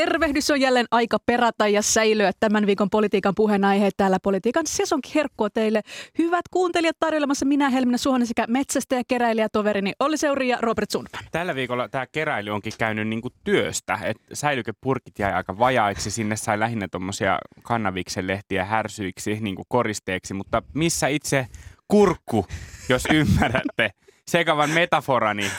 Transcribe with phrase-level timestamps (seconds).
[0.00, 5.50] Tervehdys on jälleen aika perata ja säilyä tämän viikon politiikan puheenaiheet täällä politiikan sesonkin herkkua
[5.50, 5.82] teille.
[6.18, 10.90] Hyvät kuuntelijat tarjoilemassa minä Helminä Suhonen sekä metsästä ja keräilijä toverini Olli Seuri ja Robert
[10.90, 11.24] Sundman.
[11.32, 16.10] Tällä viikolla tämä keräily onkin käynyt niinku työstä, että säilykepurkit jäi aika vajaiksi.
[16.10, 21.46] Sinne sai lähinnä tuommoisia kannaviksen lehtiä härsyiksi niinku koristeeksi, mutta missä itse
[21.88, 22.46] kurkku,
[22.88, 23.90] jos ymmärrätte?
[24.28, 25.50] Sekavan metaforani,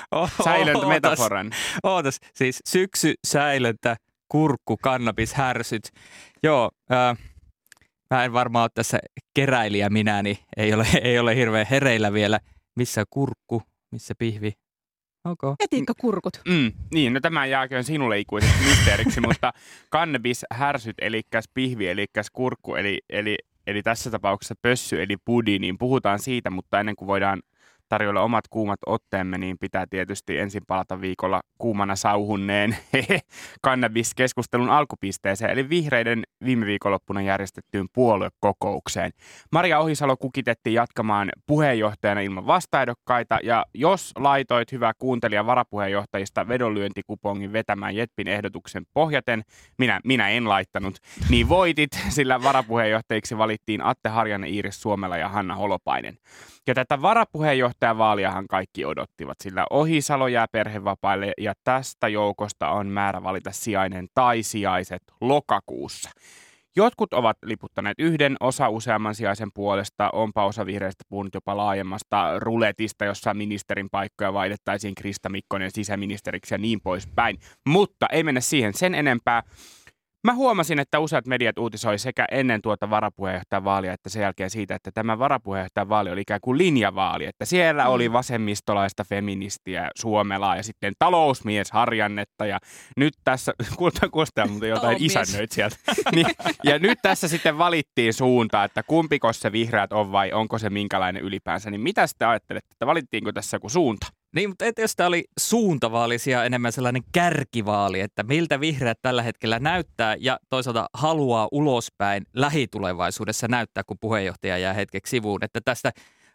[0.43, 1.51] säilöntä metaforan.
[1.83, 3.97] Ootas, siis syksy, säilöntä,
[4.31, 5.83] kurkku, kannabis, härsyt.
[6.43, 7.17] Joo, äh,
[8.09, 8.99] mä en varmaan ole tässä
[9.33, 12.39] keräilijä minä, niin ei ole, ei ole hirveän hereillä vielä.
[12.75, 14.51] Missä kurkku, missä pihvi?
[15.25, 15.55] Okay.
[15.59, 16.41] Etiikkakurkut.
[16.47, 19.53] Mm, niin, no tämä jääköön sinulle ikuisesti mysteeriksi, mutta
[19.89, 21.21] kannabis, härsyt, eli
[21.53, 26.79] pihvi, eli kurkku, eli, eli, eli tässä tapauksessa pössy, eli pudi, niin puhutaan siitä, mutta
[26.79, 27.41] ennen kuin voidaan
[27.91, 32.77] tarjolla omat kuumat otteemme, niin pitää tietysti ensin palata viikolla kuumana sauhunneen
[33.61, 39.11] kannabiskeskustelun alkupisteeseen, eli vihreiden viime viikonloppuna järjestettyyn puoluekokoukseen.
[39.51, 47.95] Maria Ohisalo kukitettiin jatkamaan puheenjohtajana ilman vastaehdokkaita, ja jos laitoit hyvä kuuntelija varapuheenjohtajista vedonlyöntikupongin vetämään
[47.95, 49.41] Jetpin ehdotuksen pohjaten,
[49.77, 50.97] minä, minä en laittanut,
[51.29, 56.17] niin voitit, sillä varapuheenjohtajiksi valittiin Atte Harjanne, Iiris Suomela ja Hanna Holopainen.
[56.67, 57.01] Ja tätä
[57.81, 64.43] varapuheenjohtajavaaliahan kaikki odottivat, sillä Ohisalo jää perhevapaille ja tästä joukosta on määrä valita sijainen tai
[64.43, 66.09] sijaiset lokakuussa.
[66.75, 73.05] Jotkut ovat liputtaneet yhden, osa useamman sijaisen puolesta, onpa osa vihreistä puhunut jopa laajemmasta ruletista,
[73.05, 77.37] jossa ministerin paikkoja vaihdettaisiin Krista Mikkonen sisäministeriksi ja niin poispäin.
[77.67, 79.43] Mutta ei mennä siihen sen enempää.
[80.23, 84.75] Mä huomasin, että useat mediat uutisoi sekä ennen tuota varapuheenjohtajan vaalia että sen jälkeen siitä,
[84.75, 87.25] että tämä varapuheenjohtajan vaali oli ikään kuin linjavaali.
[87.25, 88.13] Että siellä oli mm.
[88.13, 92.59] vasemmistolaista feministiä Suomelaa ja sitten talousmies Harjannetta ja
[92.97, 95.75] nyt tässä, kuulta kuulostaa mutta jotain isännöit sieltä.
[96.15, 96.27] niin,
[96.63, 101.23] ja nyt tässä sitten valittiin suunta, että kumpiko se vihreät on vai onko se minkälainen
[101.23, 101.71] ylipäänsä.
[101.71, 104.07] Niin mitä sitten ajattelette, että valittiinko tässä joku suunta?
[104.35, 109.59] Niin, mutta et jos tämä oli suuntavaalisia enemmän sellainen kärkivaali, että miltä vihreät tällä hetkellä
[109.59, 115.43] näyttää ja toisaalta haluaa ulospäin lähitulevaisuudessa näyttää, kun puheenjohtaja jää hetkeksi sivuun.
[115.43, 115.91] Että tästä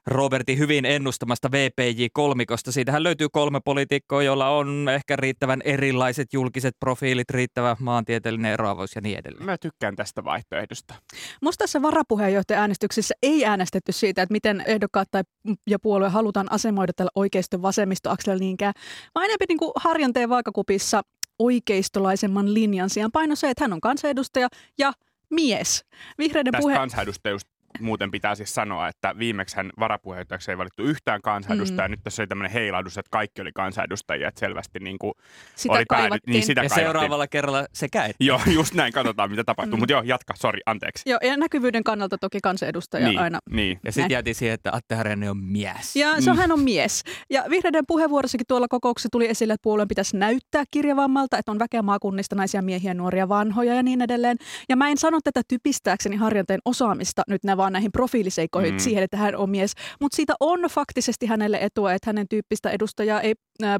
[0.06, 2.72] Robertin hyvin ennustamasta VPJ-kolmikosta.
[2.72, 9.00] Siitähän löytyy kolme poliitikkoa, joilla on ehkä riittävän erilaiset julkiset profiilit, riittävä maantieteellinen eroavaus ja
[9.00, 9.46] niin edelleen.
[9.46, 10.94] Mä tykkään tästä vaihtoehdosta.
[11.42, 15.22] Musta tässä varapuheenjohtaja-äänestyksessä ei äänestetty siitä, että miten ehdokkaat tai
[15.66, 18.74] ja puolue halutaan asemoida tällä oikeisto vasemmistoakselilla niinkään,
[19.14, 21.02] vaan enemmän niin kuin harjanteen vaakakupissa
[21.38, 24.92] oikeistolaisemman linjan sijaan paino se, että hän on kansanedustaja ja
[25.30, 25.84] mies.
[26.18, 26.74] Vihreiden Tästä puhe...
[26.74, 31.88] kansanedustajusta muuten pitää siis sanoa, että viimeksi hän varapuheenjohtajaksi ei valittu yhtään kansanedustajaa.
[31.88, 31.90] Mm.
[31.90, 35.12] Nyt tässä oli tämmöinen heilahdus, että kaikki oli kansanedustajia, että selvästi niin kuin
[35.56, 38.24] sitä oli päädyt, niin sitä ja seuraavalla kerralla sekä että.
[38.24, 39.76] Joo, just näin, katsotaan mitä tapahtuu.
[39.76, 39.80] Mm.
[39.80, 41.10] Mutta joo, jatka, sori, anteeksi.
[41.10, 43.38] Joo, ja näkyvyyden kannalta toki kansanedustaja niin, aina.
[43.50, 43.80] Niin.
[43.84, 45.96] Ja sitten jäätiin siihen, että Atte Harjanne on mies.
[45.96, 46.40] Ja se on, mm.
[46.40, 47.02] hän on mies.
[47.30, 51.82] Ja vihreiden puheenvuorossakin tuolla kokouksessa tuli esille, että puolueen pitäisi näyttää kirjavammalta, että on väkeä
[51.82, 54.36] maakunnista, naisia, miehiä, nuoria, vanhoja ja niin edelleen.
[54.68, 58.78] Ja mä en sano tätä typistääkseni Harjanteen osaamista nyt ne vaan näihin profiiliseihin seikkoihin mm.
[58.78, 59.72] siihen, että hän on mies.
[60.00, 63.34] Mutta siitä on faktisesti hänelle etua, että hänen tyyppistä edustajaa ei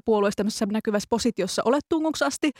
[0.04, 2.50] puolueessa näkyvässä positiossa ole tunguksi asti.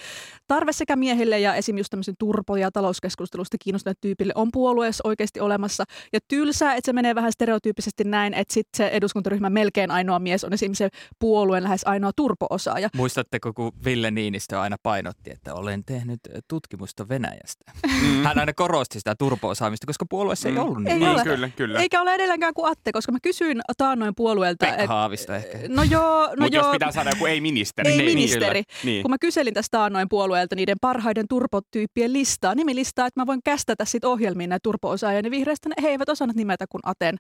[0.47, 1.79] Tarve sekä miehille ja esim.
[1.79, 5.85] just tämmöisen turpo- ja talouskeskustelusta kiinnostuneet tyypille on puolueessa oikeasti olemassa.
[6.13, 10.45] Ja tylsää, että se menee vähän stereotyyppisesti näin, että sitten se eduskuntaryhmä melkein ainoa mies
[10.45, 10.89] on esimerkiksi se
[11.19, 12.89] puolueen lähes ainoa turpo-osaaja.
[12.97, 17.73] Muistatteko, kun Ville Niinistö aina painotti, että olen tehnyt tutkimusta Venäjästä.
[17.87, 18.25] Mm.
[18.25, 20.57] Hän aina korosti sitä turpo-osaamista, koska puolueessa mm.
[20.57, 21.03] ei ollut niin.
[21.03, 21.25] Ei ole.
[21.25, 21.81] Kyllä, kyllä.
[21.81, 24.66] Eikä ole edelleenkään kuin Atte, koska mä kysyin taannoin puolueelta.
[24.66, 25.59] Pekka et, Haavista ehkä.
[25.68, 26.65] No joo, no Mut joo.
[26.65, 27.91] jos pitää saada joku ei-ministeri.
[27.91, 28.63] Ei niin, ministeri.
[28.84, 29.03] Niin.
[29.03, 33.84] Kun mä kyselin tästä taannoin puolueelta niiden parhaiden turpotyyppien listaa, nimilistaa, että mä voin kästätä
[33.84, 37.16] sit ohjelmiin näitä turpo-osaajia, niin vihreästä he eivät osannut nimetä kuin Aten,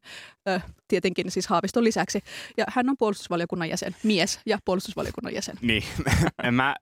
[0.48, 2.20] ö, tietenkin siis Haaviston lisäksi.
[2.56, 5.56] Ja hän on puolustusvaliokunnan jäsen, mies ja puolustusvaliokunnan jäsen.
[5.60, 5.82] Niin,
[6.50, 6.76] mä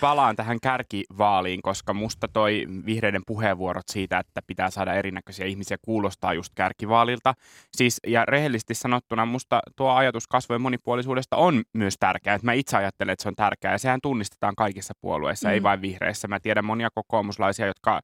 [0.00, 6.34] palaan tähän kärkivaaliin, koska musta toi vihreiden puheenvuorot siitä, että pitää saada erinäköisiä ihmisiä kuulostaa
[6.34, 7.34] just kärkivaalilta.
[7.72, 12.34] Siis, ja rehellisesti sanottuna musta tuo ajatus kasvojen monipuolisuudesta on myös tärkeää.
[12.34, 15.54] Että mä itse ajattelen, että se on tärkeää ja sehän tunnistetaan kaikissa puolueissa, mm.
[15.54, 16.28] ei vain vihreissä.
[16.28, 18.00] Mä tiedän monia kokoomuslaisia, jotka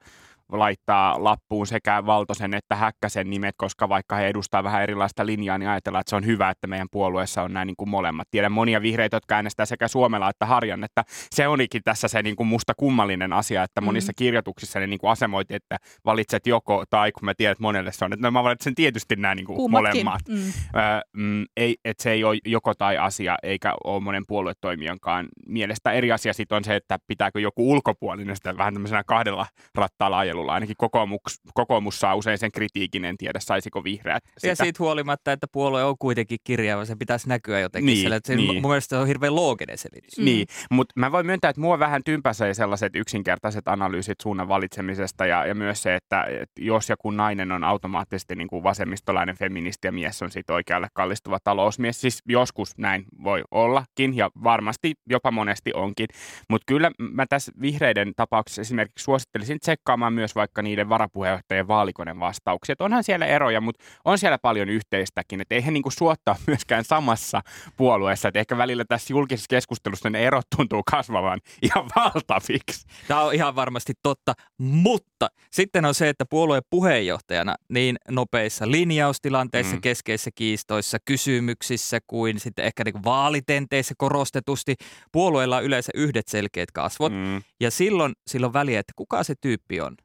[0.53, 5.69] laittaa lappuun sekä Valtosen että Häkkäsen nimet, koska vaikka he edustaa vähän erilaista linjaa, niin
[5.69, 8.29] ajatellaan, että se on hyvä, että meidän puolueessa on näin niin kuin molemmat.
[8.31, 12.37] Tiedän monia vihreitä, jotka äänestää sekä Suomella että Harjan, että se olikin tässä se niin
[12.37, 14.15] kuin musta kummallinen asia, että monissa mm.
[14.19, 18.05] kirjoituksissa ne niin kuin asemoiti, että valitset joko tai, kun mä tiedän, että monelle se
[18.05, 20.21] on, että no, mä valitsen tietysti nämä niin kuin molemmat.
[20.29, 20.37] Mm.
[20.37, 25.93] Öö, mm, ei, että se ei ole joko tai asia, eikä ole monen puoluetoimijankaan mielestä.
[25.93, 30.55] Eri asia sitten on se, että pitääkö joku ulkopuolinen sitä vähän tämmöisenä kahdella rattaalla ajelulla.
[30.55, 34.47] Ainakin kokoomus, kokoomus saa usein sen kritiikin, en tiedä saisiko vihreät sitä.
[34.47, 38.17] Ja siitä huolimatta, että puolue on kuitenkin kirjava, se pitäisi näkyä jotenkin niin, siellä.
[38.17, 38.63] Että niin.
[38.63, 40.19] Mun mielestä se on hirveän looginen selitys.
[40.19, 40.25] Mm.
[40.25, 45.47] Niin, mutta mä voin myöntää, että mua vähän tympäsee sellaiset yksinkertaiset analyysit suunnan valitsemisesta ja,
[45.47, 49.89] ja myös se, että, että jos ja kun nainen on automaattisesti niin kuin vasemmistolainen feministi
[49.89, 55.31] ja mies on sitten oikealle kallistuva talousmies, siis joskus näin voi ollakin ja varmasti jopa
[55.31, 56.07] monesti onkin,
[56.49, 62.73] mutta kyllä mä tässä vihreiden tapauksessa esimerkiksi suosittelisin tsekkaamaan myös vaikka niiden varapuheenjohtajien vaalikoneen vastauksia.
[62.73, 67.43] Et onhan siellä eroja, mutta on siellä paljon yhteistäkin, että eihän niinku suottaa myöskään samassa
[67.77, 72.87] puolueessa, että ehkä välillä tässä julkisessa keskustelussa ne erot tuntuu kasvavan ihan valtaviksi.
[73.09, 79.75] Tämä on ihan varmasti totta, mutta sitten on se, että puolueen puheenjohtajana niin nopeissa linjaustilanteissa,
[79.75, 79.81] mm.
[79.81, 84.75] keskeisissä kiistoissa, kysymyksissä kuin sitten ehkä niin vaalitenteissä korostetusti
[85.13, 87.13] puolueella on yleensä yhdet selkeät kasvot.
[87.13, 87.43] Mm.
[87.61, 89.97] Ja silloin, silloin väliä, että kuka se tyyppi on.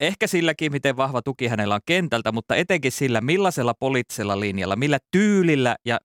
[0.00, 4.98] Ehkä silläkin, miten vahva tuki hänellä on kentältä, mutta etenkin sillä, millaisella poliittisella linjalla, millä
[5.10, 5.98] tyylillä ja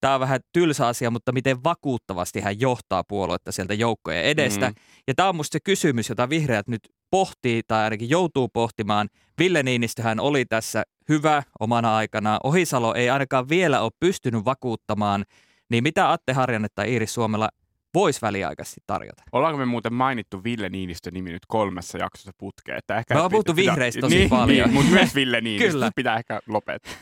[0.00, 4.68] tämä on vähän tylsä asia, mutta miten vakuuttavasti hän johtaa puoluetta sieltä joukkojen edestä.
[4.68, 4.74] Mm.
[5.08, 6.80] Ja tämä on musta se kysymys, jota vihreät nyt
[7.10, 9.08] pohtii tai ainakin joutuu pohtimaan.
[9.38, 12.40] Ville Niinistöhän oli tässä hyvä omana aikanaan.
[12.44, 15.24] Ohisalo ei ainakaan vielä ole pystynyt vakuuttamaan.
[15.70, 17.48] Niin mitä Atte Harjanne tai Iiris Suomella
[17.94, 19.22] voisi väliaikaisesti tarjota.
[19.32, 22.78] Ollaanko me muuten mainittu Ville Niinistö nimi nyt kolmessa jaksossa putkeen?
[22.78, 24.68] Että ehkä me ollaan puhuttu vihreistä tosi niin, paljon.
[24.68, 25.90] Niin, mutta myös Ville Niinistö Kyllä.
[25.96, 26.92] pitää ehkä lopettaa.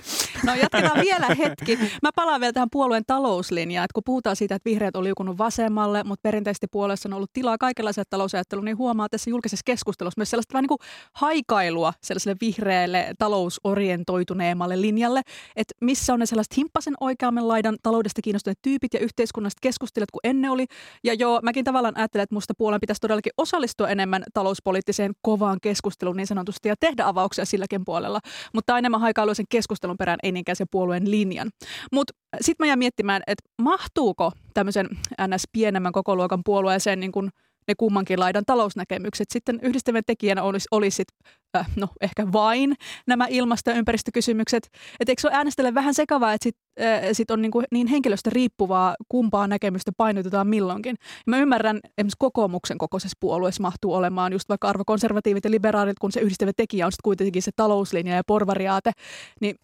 [0.45, 1.79] No jatketaan vielä hetki.
[2.03, 3.85] Mä palaan vielä tähän puolueen talouslinjaan.
[3.85, 7.59] Että kun puhutaan siitä, että vihreät on liukunut vasemmalle, mutta perinteisesti puolueessa on ollut tilaa
[7.59, 10.79] kaikenlaiselle talousajattelulle, niin huomaa tässä julkisessa keskustelussa myös sellaista vähän niin kuin
[11.17, 15.23] haikailua sellaiselle vihreälle talousorientoituneemmalle linjalle,
[15.57, 20.21] että missä on ne sellaiset himppasen oikeamman laidan taloudesta kiinnostuneet tyypit ja yhteiskunnasta keskustelijat kuin
[20.25, 20.67] ennen oli,
[21.05, 26.17] ja joo, mäkin tavallaan ajattelen, että musta puolen pitäisi todellakin osallistua enemmän talouspoliittiseen kovaan keskusteluun
[26.17, 28.21] niin sanotusti ja tehdä avauksia silläkin puolella.
[28.55, 31.51] Mutta enemmän haikailu sen keskustelun perään, ei niinkään sen puolueen linjan.
[31.93, 34.89] Mutta sitten mä jään miettimään, että mahtuuko tämmöisen
[35.27, 35.43] ns.
[35.53, 37.31] pienemmän kokoluokan puolueeseen niin kuin
[37.69, 39.31] ne kummankin laidan talousnäkemykset.
[39.31, 41.09] Sitten yhdistävän tekijänä olisi, olisi sit,
[41.57, 42.75] äh, no ehkä vain
[43.07, 44.71] nämä ilmasto- ja ympäristökysymykset.
[45.01, 47.87] Että eikö se ole äänestäjille vähän sekavaa, että sit, äh, sit on niin, kuin niin
[47.87, 50.97] henkilöstä riippuvaa, kumpaa näkemystä painotetaan milloinkin.
[51.01, 56.13] Ja mä ymmärrän, esimerkiksi kokoomuksen kokoisessa puolueessa mahtuu olemaan just vaikka arvokonservatiivit ja liberaalit, kun
[56.13, 58.93] se yhdistävä tekijä on sitten kuitenkin se talouslinja ja porvariaate,
[59.41, 59.57] niin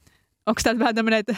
[0.47, 1.37] onko tämä vähän tämmöinen, että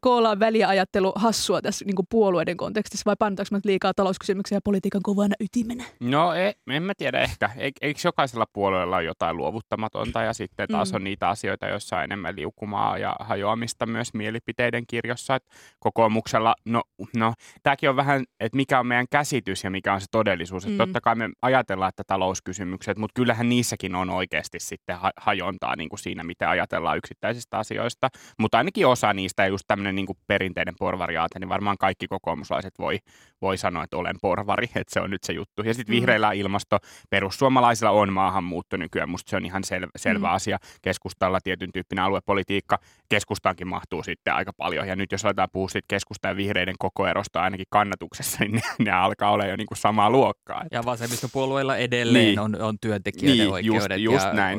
[0.00, 5.34] koolaan väliajattelu hassua tässä niin puolueiden kontekstissa vai painotaanko me liikaa talouskysymyksiä ja politiikan kovana
[5.40, 5.84] ytimenä?
[6.00, 7.50] No ei, en mä tiedä ehkä.
[7.56, 10.96] Eikö jokaisella puolueella ole jotain luovuttamatonta ja sitten taas mm.
[10.96, 15.34] on niitä asioita, joissa on enemmän liukumaa ja hajoamista myös mielipiteiden kirjossa.
[15.34, 15.44] Et
[15.78, 16.82] kokoomuksella, no,
[17.16, 20.66] no tämäkin on vähän, että mikä on meidän käsitys ja mikä on se todellisuus.
[20.66, 20.76] Mm.
[20.76, 25.98] totta kai me ajatellaan, että talouskysymykset, mutta kyllähän niissäkin on oikeasti sitten hajontaa niin kuin
[25.98, 28.08] siinä, miten ajatellaan yksittäisistä asioista.
[28.38, 32.98] Mutta ainakin osa niistä, ja just tämmöinen niin perinteinen porvariaate, niin varmaan kaikki kokoomuslaiset voi,
[33.42, 35.62] voi sanoa, että olen porvari, että se on nyt se juttu.
[35.62, 35.96] Ja sitten mm.
[35.96, 36.78] vihreillä ilmasto,
[37.10, 40.34] perussuomalaisilla on maahanmuutto nykyään, musta se on ihan sel, selvä mm.
[40.34, 40.58] asia.
[40.82, 44.88] Keskustalla tietyn tyyppinen aluepolitiikka, keskustaankin mahtuu sitten aika paljon.
[44.88, 48.90] Ja nyt jos aletaan puhua sitten keskustan ja vihreiden kokoerosta ainakin kannatuksessa, niin ne, ne
[48.90, 50.62] alkaa olla jo niin kuin samaa luokkaa.
[50.62, 50.76] Että.
[50.76, 52.38] Ja vasemmistopuolueilla edelleen niin.
[52.38, 54.58] on, on työntekijöiden niin, oikeudet just, just ja näin,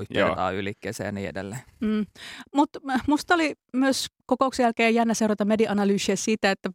[0.55, 1.62] ylikkeeseen ja niin edelleen.
[1.79, 2.05] Mm.
[2.55, 6.70] Mutta musta oli myös kokouksen jälkeen jännä seurata media-analyysiä siitä, että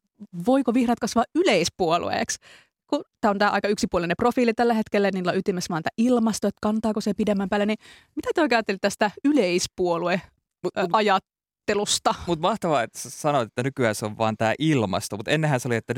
[0.46, 2.38] voiko vihreät kasvaa yleispuolueeksi.
[2.86, 6.48] Kun tämä on tämä aika yksipuolinen profiili tällä hetkellä, niillä on ytimessä vaan tämä ilmasto,
[6.48, 7.78] että kantaako se pidemmän päälle, niin
[8.16, 10.20] mitä te oikein tästä yleispuolue
[10.92, 11.24] ajat
[11.68, 12.14] ajattelusta.
[12.26, 15.68] Mutta mahtavaa, että sä sanoit, että nykyään se on vaan tämä ilmasto, mutta ennenhän se
[15.68, 15.94] oli, että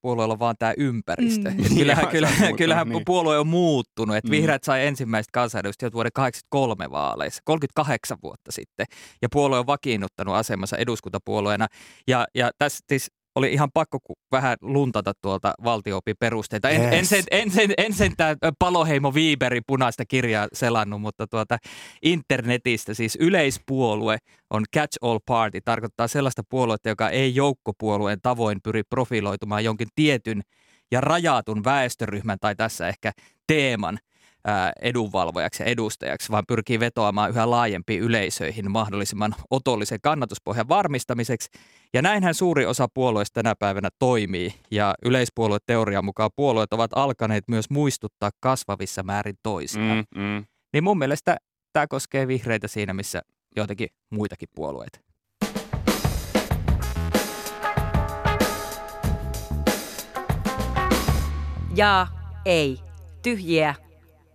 [0.00, 1.50] puolueella on vaan tämä ympäristö.
[1.50, 1.60] Mm.
[1.60, 3.02] Et kyllähän kyllähän, kyllähän niin.
[3.04, 4.16] puolue on muuttunut.
[4.16, 4.30] Et mm.
[4.30, 8.86] Vihreät sai ensimmäiset kansanedustajat vuoden 83 vaaleissa, 38 vuotta sitten.
[9.22, 11.66] Ja puolue on vakiinnuttanut asemansa eduskuntapuolueena.
[12.08, 13.98] Ja, ja tässä siis oli ihan pakko
[14.32, 16.70] vähän luntata tuolta valtiopiperusteita.
[16.70, 16.92] En, yes.
[16.92, 21.58] en, sen, en, sen, en sen tämä Paloheimo Viiberi punaista kirjaa selannut, mutta tuota
[22.02, 24.18] internetistä siis yleispuolue
[24.50, 25.60] on catch all party.
[25.64, 30.42] Tarkoittaa sellaista puoluetta, joka ei joukkopuolueen tavoin pyri profiloitumaan jonkin tietyn
[30.90, 33.12] ja rajatun väestöryhmän tai tässä ehkä
[33.46, 33.98] teeman
[34.82, 41.50] edunvalvojaksi ja edustajaksi, vaan pyrkii vetoamaan yhä laajempiin yleisöihin mahdollisimman otollisen kannatuspohjan varmistamiseksi.
[41.94, 47.70] Ja näinhän suuri osa puolueista tänä päivänä toimii, ja yleispuolueteorian mukaan puolueet ovat alkaneet myös
[47.70, 50.04] muistuttaa kasvavissa määrin toisiaan.
[50.16, 50.44] Mm, mm.
[50.72, 51.36] Niin mun mielestä
[51.72, 53.22] tämä koskee vihreitä siinä, missä
[53.56, 55.00] joitakin muitakin puolueita.
[61.76, 62.06] Ja
[62.44, 62.78] ei.
[63.22, 63.74] Tyhjiä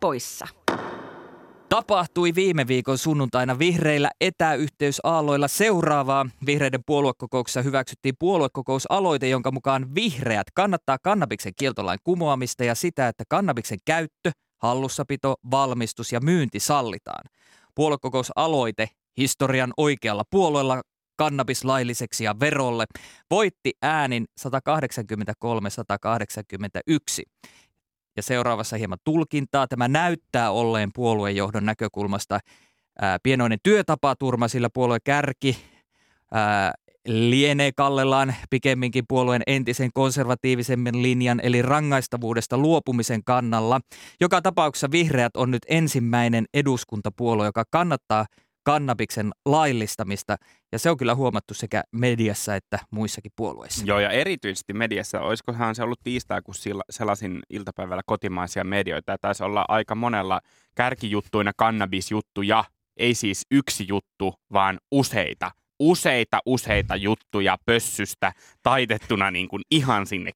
[0.04, 0.48] poissa.
[1.70, 6.26] Tapahtui viime viikon sunnuntaina vihreillä etäyhteysaalloilla seuraavaa.
[6.46, 13.78] Vihreiden puoluekokouksessa hyväksyttiin puoluekokousaloite, jonka mukaan vihreät kannattaa kannabiksen kieltolain kumoamista ja sitä, että kannabiksen
[13.86, 14.32] käyttö,
[14.62, 17.24] hallussapito, valmistus ja myynti sallitaan.
[17.76, 20.82] Puoluekokousaloite historian oikealla puolueella
[21.16, 22.86] kannabis lailliseksi ja verolle
[23.32, 24.48] voitti äänin 183-181.
[28.18, 29.68] Ja seuraavassa hieman tulkintaa.
[29.68, 32.40] Tämä näyttää olleen puoluejohdon näkökulmasta
[33.02, 35.58] ää, pienoinen työtapaturma, sillä puolue kärki
[36.32, 36.74] ää,
[37.08, 43.82] lienee kallellaan pikemminkin puolueen entisen konservatiivisemman linjan eli rangaistavuudesta luopumisen kannalla.
[44.22, 48.26] Joka tapauksessa vihreät on nyt ensimmäinen eduskuntapuolue, joka kannattaa
[48.64, 50.36] kannabiksen laillistamista,
[50.72, 53.86] ja se on kyllä huomattu sekä mediassa että muissakin puolueissa.
[53.86, 59.18] Joo, ja erityisesti mediassa, olisikohan se ollut tiistai, kun sillä- selasin iltapäivällä kotimaisia medioita, ja
[59.22, 60.42] taisi olla aika monella
[60.76, 62.64] kärkijuttuina kannabisjuttuja,
[62.98, 65.52] ei siis yksi juttu, vaan useita.
[65.80, 70.32] Useita, useita juttuja pössystä taitettuna niin kuin ihan sinne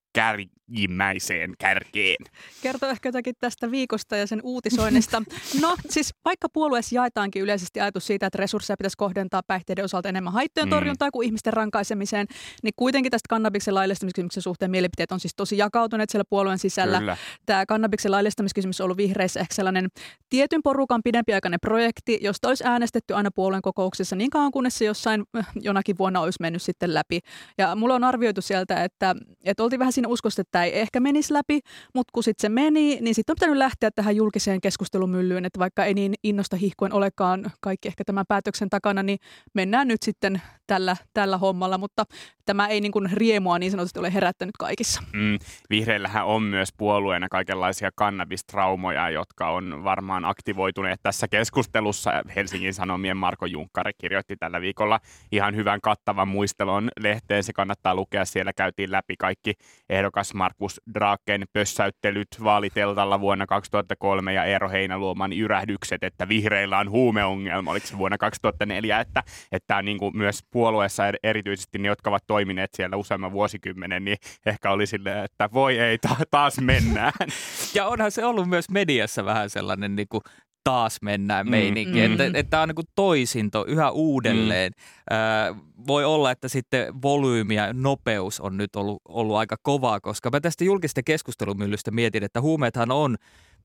[0.78, 2.26] kärjimmäiseen kärkeen.
[2.62, 5.24] Kertoo ehkä jotakin tästä viikosta ja sen uutisoinnista.
[5.62, 10.34] No siis vaikka puolueessa jaetaankin yleisesti ajatus siitä, että resursseja pitäisi kohdentaa päihteiden osalta enemmän
[10.34, 10.70] haittojen Mm.
[10.70, 12.28] torjuntaa kuin ihmisten rankaisemiseen,
[12.64, 17.00] niin kuitenkin tästä kannabiksen laillistamiskysymyksen suhteen mielipiteet on siis tosi jakautuneet siellä puolueen sisällä.
[17.00, 17.18] Kyllä.
[17.46, 19.88] Tämä kannabiksen laillistamiskysymys on ollut vihreissä ehkä sellainen
[20.30, 25.24] tietyn porukan pidempiaikainen projekti, josta olisi äänestetty aina puolueen kokouksessa niin kauan, kunnes se jossain
[25.38, 27.20] äh, jonakin vuonna olisi mennyt sitten läpi.
[27.58, 31.00] Ja mulla on arvioitu sieltä, että, että oltiin vähän siinä uskossa, että tämä ei ehkä
[31.00, 31.60] menisi läpi,
[31.94, 35.86] mutta kun sitten se meni, niin sitten on pitänyt lähteä tähän julkiseen keskustelumyllyyn, että vaikka
[35.86, 39.20] ei niin innosta hihkuen olekaan kaikki ehkä tämän päätöksen takana, niin
[39.54, 42.06] mennään nyt sitten tällä, tällä hommalla, mutta
[42.46, 45.02] tämä ei niin kuin riemua niin sanotusti ole herättänyt kaikissa.
[45.14, 52.12] Mm, vihreillähän on myös puolueena kaikenlaisia kannabistraumoja, jotka on varmaan aktivoituneet tässä keskustelussa.
[52.36, 55.00] Helsingin Sanomien Marko Junkkari kirjoitti tällä viikolla
[55.32, 57.44] ihan hyvän kattavan muistelon lehteen.
[57.44, 58.26] Se kannattaa lukea.
[58.26, 59.54] Siellä käytiin läpi kaikki
[59.90, 67.72] ehdokas Markus Draaken pössäyttelyt vaaliteltalla vuonna 2003 ja Eero Heinäluoman jyrähdykset, että vihreillä on huumeongelma,
[67.72, 72.24] oliko se vuonna 2004, että, että niin kuin myös puolueessa er- erityisesti ne, jotka ovat
[72.28, 77.14] toimineet siellä useamman vuosikymmenen, niin ehkä oli silleen, että voi ei, ta- taas mennään.
[77.76, 80.22] Ja onhan se ollut myös mediassa vähän sellainen niin kuin
[80.68, 81.52] taas mennään Mm.
[81.52, 82.12] meininki, Mm.
[82.12, 84.72] että, että tämä on niin toisinto yhä uudelleen.
[85.10, 85.56] Ää,
[85.88, 90.40] voi olla, että sitten volyymi ja nopeus on nyt ollut, ollut aika kovaa, koska mä
[90.40, 93.16] tästä julkista keskustelumyllystä mietin, että huumeethan on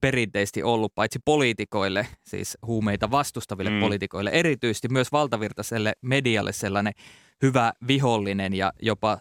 [0.00, 3.76] perinteisesti ollut paitsi poliitikoille, siis huumeita vastustaville Mm.
[3.76, 3.80] mm.
[3.80, 6.92] poliitikoille, erityisesti myös valtavirtaiselle medialle sellainen
[7.42, 9.18] hyvä vihollinen ja jopa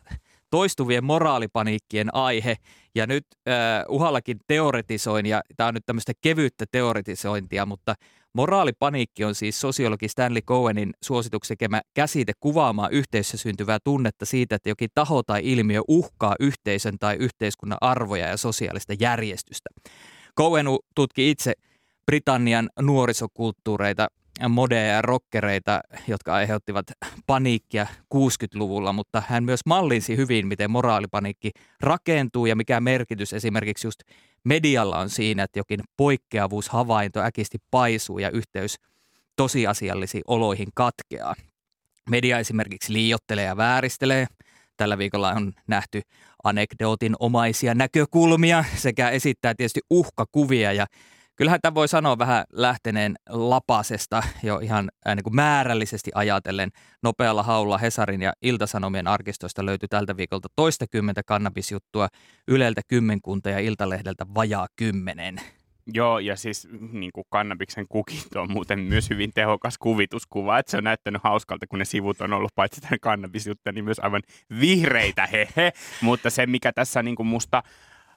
[0.50, 2.55] toistuvien moraalipaniikkien aihe.
[2.95, 3.53] Ja nyt äh,
[3.89, 7.95] uhallakin teoretisoin, ja tämä on nyt tämmöistä kevyttä teoretisointia, mutta
[8.33, 14.69] moraalipaniikki on siis sosiologi Stanley Cohenin suosituksen tekemä käsite kuvaamaan yhteisössä syntyvää tunnetta siitä, että
[14.69, 19.69] jokin taho tai ilmiö uhkaa yhteisön tai yhteiskunnan arvoja ja sosiaalista järjestystä.
[20.38, 21.53] Cohen tutki itse
[22.05, 24.07] Britannian nuorisokulttuureita,
[24.50, 26.86] modeja ja rockereita, jotka aiheuttivat
[27.27, 34.00] paniikkia 60-luvulla, mutta hän myös mallinsi hyvin, miten moraalipaniikki rakentuu ja mikä merkitys esimerkiksi just
[34.43, 38.75] medialla on siinä, että jokin poikkeavuushavainto äkisti paisuu ja yhteys
[39.36, 41.36] tosiasiallisiin oloihin katkeaa.
[42.10, 44.27] Media esimerkiksi liiottelee ja vääristelee.
[44.77, 46.01] Tällä viikolla on nähty
[46.43, 50.86] anekdootin omaisia näkökulmia sekä esittää tietysti uhkakuvia ja
[51.35, 56.69] Kyllähän tämä voi sanoa vähän lähteneen lapasesta jo ihan äh, niin kuin määrällisesti ajatellen.
[57.03, 62.07] Nopealla haulla Hesarin ja Iltasanomien arkistoista löytyi tältä viikolta toista kymmentä kannabisjuttua,
[62.47, 65.41] Yleltä kymmenkunta ja Iltalehdeltä vajaa kymmenen.
[65.93, 70.77] Joo, ja siis niin kuin kannabiksen kukit on muuten myös hyvin tehokas kuvituskuva, että se
[70.77, 74.21] on näyttänyt hauskalta, kun ne sivut on ollut paitsi tämän kannabisjuttuja, niin myös aivan
[74.59, 75.71] vihreitä hehe.
[76.01, 77.63] Mutta se, mikä tässä niin kuin musta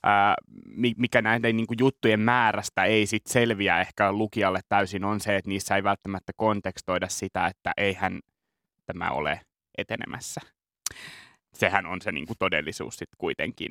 [0.04, 0.34] ää,
[0.66, 5.36] mi- mikä näiden niin kuin juttujen määrästä ei sit selviä ehkä lukijalle täysin, on se,
[5.36, 8.20] että niissä ei välttämättä kontekstoida sitä, että eihän
[8.86, 9.40] tämä ole
[9.78, 10.40] etenemässä.
[11.54, 13.70] Sehän on se niin kuin todellisuus sitten kuitenkin.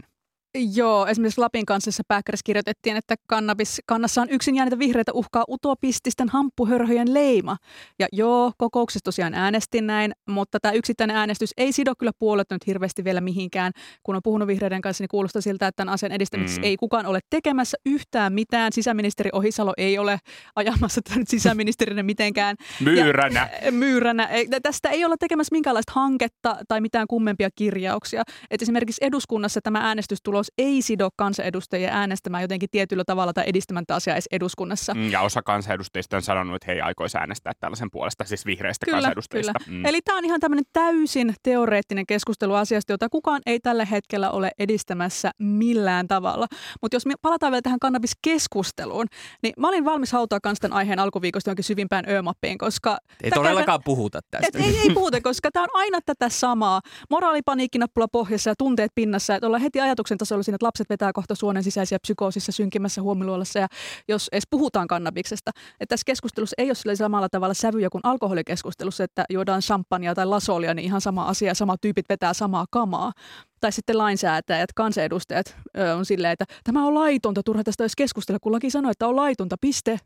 [0.57, 6.29] Joo, esimerkiksi Lapin kanssa Pääkkärissä kirjoitettiin, että kannabis, kannassa on yksin jääneitä vihreitä uhkaa utopististen
[6.29, 7.57] hamppuhörhöjen leima.
[8.00, 12.67] Ja joo, kokouksessa tosiaan äänestin näin, mutta tämä yksittäinen äänestys ei sido kyllä puoletta nyt
[12.67, 13.72] hirveästi vielä mihinkään.
[14.03, 16.63] Kun on puhunut vihreiden kanssa, niin kuulostaa siltä, että tämän asian edistämiseksi mm.
[16.63, 18.74] ei kukaan ole tekemässä yhtään mitään.
[18.74, 20.19] Sisäministeri Ohisalo ei ole
[20.55, 22.55] ajamassa tätä nyt sisäministerinä mitenkään.
[22.79, 23.50] Myyränä.
[23.65, 24.29] Ja, myyränä.
[24.63, 28.24] Tästä ei olla tekemässä minkäänlaista hanketta tai mitään kummempia kirjauksia.
[28.51, 33.95] Et esimerkiksi eduskunnassa tämä äänestystulos ei sido kansanedustajia äänestämään jotenkin tietyllä tavalla tai edistämään tätä
[33.95, 34.93] asiaa edes eduskunnassa.
[34.93, 38.85] Mm, Ja osa kansanedustajista on sanonut, että he ei aikoisi äänestää tällaisen puolesta, siis vihreistä
[38.85, 39.53] Kyllä, kansanedustajista.
[39.65, 39.77] kyllä.
[39.79, 39.85] Mm.
[39.85, 44.51] Eli tämä on ihan tämmöinen täysin teoreettinen keskustelu asiasta, jota kukaan ei tällä hetkellä ole
[44.59, 46.47] edistämässä millään tavalla.
[46.81, 49.05] Mutta jos me palataan vielä tähän kannabiskeskusteluun,
[49.43, 52.97] niin mä olin valmis hautaa kans tämän aiheen alkuviikosta jonkin syvimpään öömappiin, koska...
[53.23, 54.59] Ei todellakaan puhuta Et tästä.
[54.59, 56.81] ei, ei puhuta, koska tämä on aina tätä samaa.
[57.09, 59.35] Moraalipaniikkinappula pohjassa ja tunteet pinnassa.
[59.35, 63.60] Että ollaan heti ajatuksen tasolla siinä, että lapset vetää kohta suonen sisäisiä psykoosissa synkimmässä huomiluolassa.
[63.60, 63.68] Ja
[64.08, 65.52] jos edes puhutaan kannabiksesta.
[65.80, 70.25] Että tässä keskustelussa ei ole sillä samalla tavalla sävyjä kuin alkoholikeskustelussa, että juodaan champagnea tai
[70.25, 73.12] lasolia, niin ihan sama asia, sama tyypit vetää samaa kamaa.
[73.60, 75.56] Tai sitten lainsäätäjät, kansanedustajat
[75.98, 79.16] on silleen, että tämä on laitonta, turha tästä edes keskustella, kun laki sanoo, että on
[79.16, 80.00] laitonta, piste.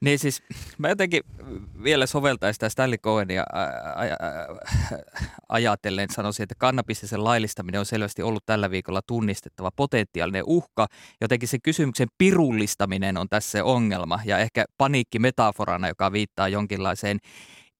[0.00, 0.42] Niin siis
[0.78, 1.22] mä jotenkin
[1.82, 3.44] vielä soveltaisin sitä Stanley Cohenia
[5.48, 10.86] ajatellen sanoisin, että kannabisen laillistaminen on selvästi ollut tällä viikolla tunnistettava potentiaalinen uhka.
[11.20, 17.18] Jotenkin se kysymyksen pirullistaminen on tässä se ongelma ja ehkä paniikki metaforana, joka viittaa jonkinlaiseen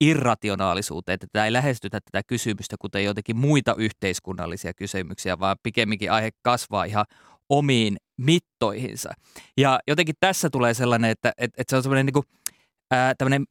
[0.01, 6.31] irrationaalisuuteen, että tämä ei lähestytä tätä kysymystä kuten jotenkin muita yhteiskunnallisia kysymyksiä, vaan pikemminkin aihe
[6.43, 7.05] kasvaa ihan
[7.49, 9.13] omiin mittoihinsa.
[9.57, 12.27] Ja jotenkin tässä tulee sellainen, että, että, että se on semmoinen niin kuin,
[12.91, 13.45] ää, tämmöinen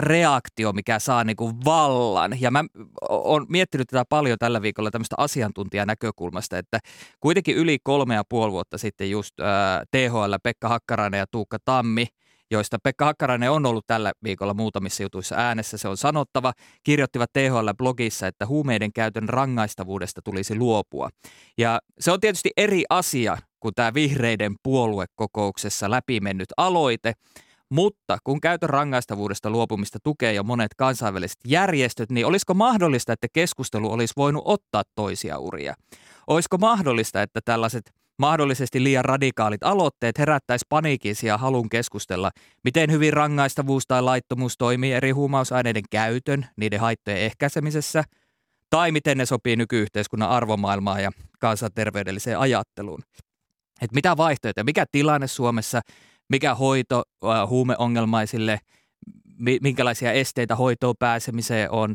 [0.00, 2.40] reaktio, mikä saa niin kuin vallan.
[2.40, 2.64] Ja mä
[3.08, 6.78] oon miettinyt tätä paljon tällä viikolla tämmöistä asiantuntijanäkökulmasta, että
[7.20, 12.06] kuitenkin yli kolme ja puoli vuotta sitten just ää, THL, Pekka Hakkarainen ja Tuukka Tammi–
[12.50, 18.26] joista Pekka Hakkarainen on ollut tällä viikolla muutamissa jutuissa äänessä, se on sanottava, kirjoittivat THL-blogissa,
[18.26, 21.08] että huumeiden käytön rangaistavuudesta tulisi luopua.
[21.58, 27.12] Ja se on tietysti eri asia kuin tämä vihreiden puoluekokouksessa läpimennyt aloite,
[27.70, 33.92] mutta kun käytön rangaistavuudesta luopumista tukee jo monet kansainväliset järjestöt, niin olisiko mahdollista, että keskustelu
[33.92, 35.74] olisi voinut ottaa toisia uria?
[36.26, 42.30] Olisiko mahdollista, että tällaiset mahdollisesti liian radikaalit aloitteet herättäisi paniikin sijaan halun keskustella,
[42.64, 48.04] miten hyvin rangaistavuus tai laittomuus toimii eri huumausaineiden käytön, niiden haittojen ehkäisemisessä,
[48.70, 53.02] tai miten ne sopii nykyyhteiskunnan arvomaailmaan ja kansanterveydelliseen ajatteluun.
[53.82, 55.80] Et mitä vaihtoehtoja, mikä tilanne Suomessa,
[56.28, 58.58] mikä hoito äh, huumeongelmaisille,
[59.38, 61.94] mi- minkälaisia esteitä hoitoon pääsemiseen on.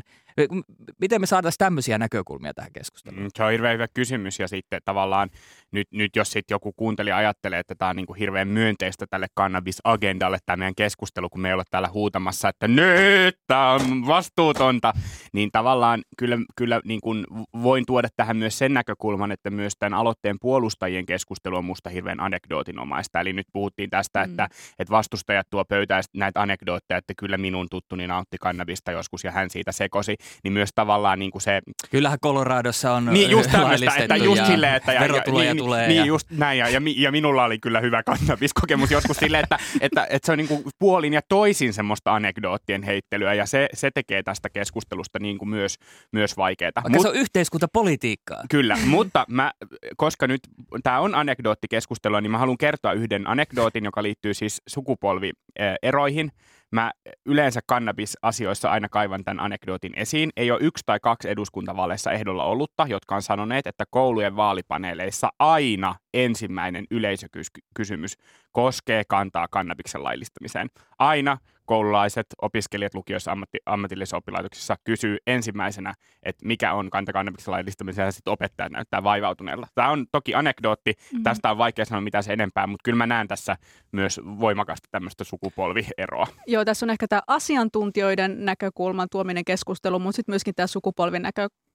[1.00, 3.22] Miten me saataisiin tämmöisiä näkökulmia tähän keskusteluun?
[3.22, 5.30] Mm, Se on hirveän hyvä kysymys ja sitten tavallaan
[5.72, 9.26] nyt, nyt jos sitten joku kuuntelija ajattelee, että tämä on niin kuin hirveän myönteistä tälle
[9.34, 14.92] kannabisagendalle tämä meidän keskustelu, kun me ei ole täällä huutamassa, että nyt tämä on vastuutonta,
[15.32, 17.26] niin tavallaan kyllä, kyllä niin kuin
[17.62, 22.20] voin tuoda tähän myös sen näkökulman, että myös tämän aloitteen puolustajien keskustelu on musta hirveän
[22.20, 23.20] anekdootinomaista.
[23.20, 24.30] Eli nyt puhuttiin tästä, Mm.
[24.30, 29.30] että, että vastustajat tuo pöytään näitä anekdootteja, että kyllä minun tuttuni nautti kannabista joskus ja
[29.30, 33.94] hän siitä sekosi, niin myös tavallaan niin kuin se Kyllähän Coloradossa on niin just tämmöistä,
[33.98, 35.88] että just silleen, että ja, verotuloja ja, niin, tulee.
[35.88, 36.04] Niin, ja...
[36.04, 40.26] just näin, ja, ja, ja, minulla oli kyllä hyvä kannabiskokemus joskus silleen, että, että, että
[40.26, 44.50] se on niin kuin puolin ja toisin semmoista anekdoottien heittelyä, ja se, se tekee tästä
[44.50, 45.76] keskustelusta niin kuin myös,
[46.12, 46.72] myös vaikeaa.
[46.74, 48.44] Vaikka se on yhteiskuntapolitiikkaa.
[48.50, 49.52] Kyllä, mutta mä,
[49.96, 50.40] koska nyt
[50.82, 56.32] tämä on anekdoottikeskustelua, niin mä haluan kertoa yhden anekdootin, joka liittyy siis sukupolvieroihin.
[56.72, 56.92] Mä
[57.26, 60.30] yleensä kannabis-asioissa aina kaivan tämän anekdootin esiin.
[60.36, 65.94] Ei ole yksi tai kaksi eduskuntavaaleissa ehdolla ollutta, jotka on sanoneet, että koulujen vaalipaneeleissa aina
[66.14, 68.16] ensimmäinen yleisökysymys
[68.52, 70.68] koskee kantaa kannabiksen laillistamiseen.
[70.98, 71.38] Aina
[71.70, 78.12] koululaiset, opiskelijat lukioissa, ammatti, ammatillisissa oppilaitoksissa kysyy ensimmäisenä, että mikä on kanta kannabiksen laillistamiseen, ja
[78.12, 79.66] sitten opettajat näyttää vaivautuneella.
[79.74, 81.22] Tämä on toki anekdootti, mm-hmm.
[81.22, 83.56] tästä on vaikea sanoa mitä se enempää, mutta kyllä mä näen tässä
[83.92, 86.26] myös voimakasta tämmöistä sukupolvieroa.
[86.46, 91.26] Joo, tässä on ehkä tämä asiantuntijoiden näkökulman tuominen keskustelu, mutta sitten myöskin tämä sukupolvin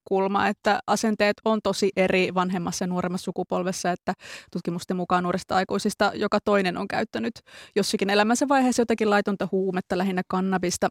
[0.10, 4.14] näkökulma, että asenteet on tosi eri vanhemmassa ja nuoremmassa sukupolvessa, että
[4.52, 7.34] tutkimusten mukaan nuorista aikuisista joka toinen on käyttänyt
[7.76, 10.88] jossakin elämänsä vaiheessa jotakin laitonta huumetta, lähinnä kannabista.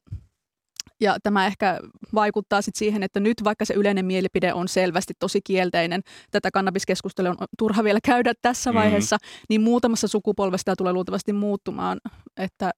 [1.00, 1.80] Ja tämä ehkä
[2.14, 7.30] vaikuttaa sitten siihen, että nyt vaikka se yleinen mielipide on selvästi tosi kielteinen, tätä kannabiskeskustelua
[7.30, 8.78] on turha vielä käydä tässä Mhm.
[8.78, 9.16] vaiheessa,
[9.48, 12.00] niin muutamassa sukupolvessa tämä tulee luultavasti muuttumaan,
[12.36, 12.70] että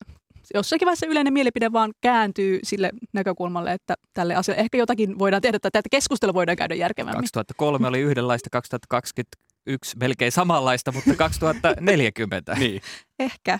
[0.54, 5.58] jossakin vaiheessa yleinen mielipide vaan kääntyy sille näkökulmalle, että tälle asialle ehkä jotakin voidaan tehdä,
[5.58, 7.16] tai tätä keskustelua voidaan käydä järkevämmin.
[7.16, 12.54] 2003 oli yhdenlaista, 2020 yksi melkein samanlaista, mutta 2040.
[12.58, 12.80] Niin.
[13.18, 13.58] Ehkä.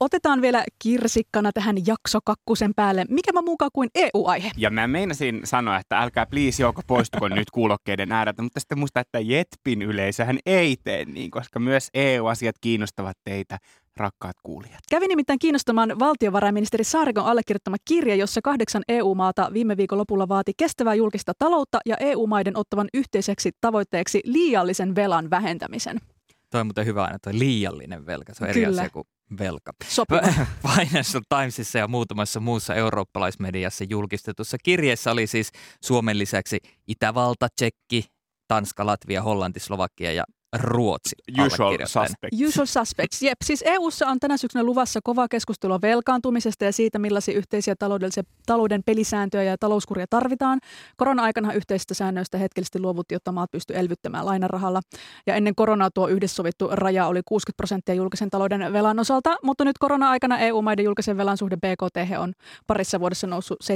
[0.00, 3.04] Otetaan vielä kirsikkana tähän jaksokakkusen päälle.
[3.08, 4.50] Mikä mä mukaan kuin EU-aihe?
[4.56, 9.00] Ja mä meinasin sanoa, että älkää please Jouko poistuko nyt kuulokkeiden ääreltä, mutta sitten muista,
[9.00, 13.58] että Jetpin yleisöhän ei tee niin, koska myös EU-asiat kiinnostavat teitä,
[13.96, 14.80] rakkaat kuulijat.
[14.90, 20.94] Kävi nimittäin kiinnostamaan valtiovarainministeri Saarikon allekirjoittama kirja, jossa kahdeksan EU-maata viime viikon lopulla vaati kestävää
[20.94, 26.00] julkista taloutta ja EU-maiden ottavan yhteiseksi tavoitteeksi liiallisen velan vähentämisen.
[26.54, 28.34] Toi on muuten hyvä aina, toi liiallinen velka.
[28.34, 28.80] Se on eri Kyllä.
[28.80, 29.04] asia kuin
[29.38, 29.72] velka.
[29.88, 30.20] Sopiva.
[30.76, 35.50] Financial Timesissa ja muutamassa muussa eurooppalaismediassa julkistetussa kirjeessä oli siis
[35.84, 38.04] Suomen lisäksi Itävalta, Tsekki,
[38.48, 42.08] Tanska, Latvia, Hollanti, Slovakia ja Ruotsi Usual allekirjoittajina.
[42.08, 42.34] suspect.
[42.48, 43.22] Usual suspects.
[43.22, 48.22] Jep, siis EU:ssa on tänä syksynä luvassa kovaa keskustelua velkaantumisesta ja siitä, millaisia yhteisiä taloudellisia,
[48.46, 50.60] talouden pelisääntöjä ja talouskuria tarvitaan.
[50.96, 54.80] Korona-aikana yhteisistä säännöistä hetkellisesti luovuttiin, jotta maat pystyivät elvyttämään lainarahalla.
[55.26, 59.64] Ja ennen koronaa tuo yhdessä sovittu raja oli 60 prosenttia julkisen talouden velan osalta, mutta
[59.64, 62.32] nyt korona-aikana EU-maiden julkisen velan suhde BKT on
[62.66, 63.66] parissa vuodessa noussut 79-94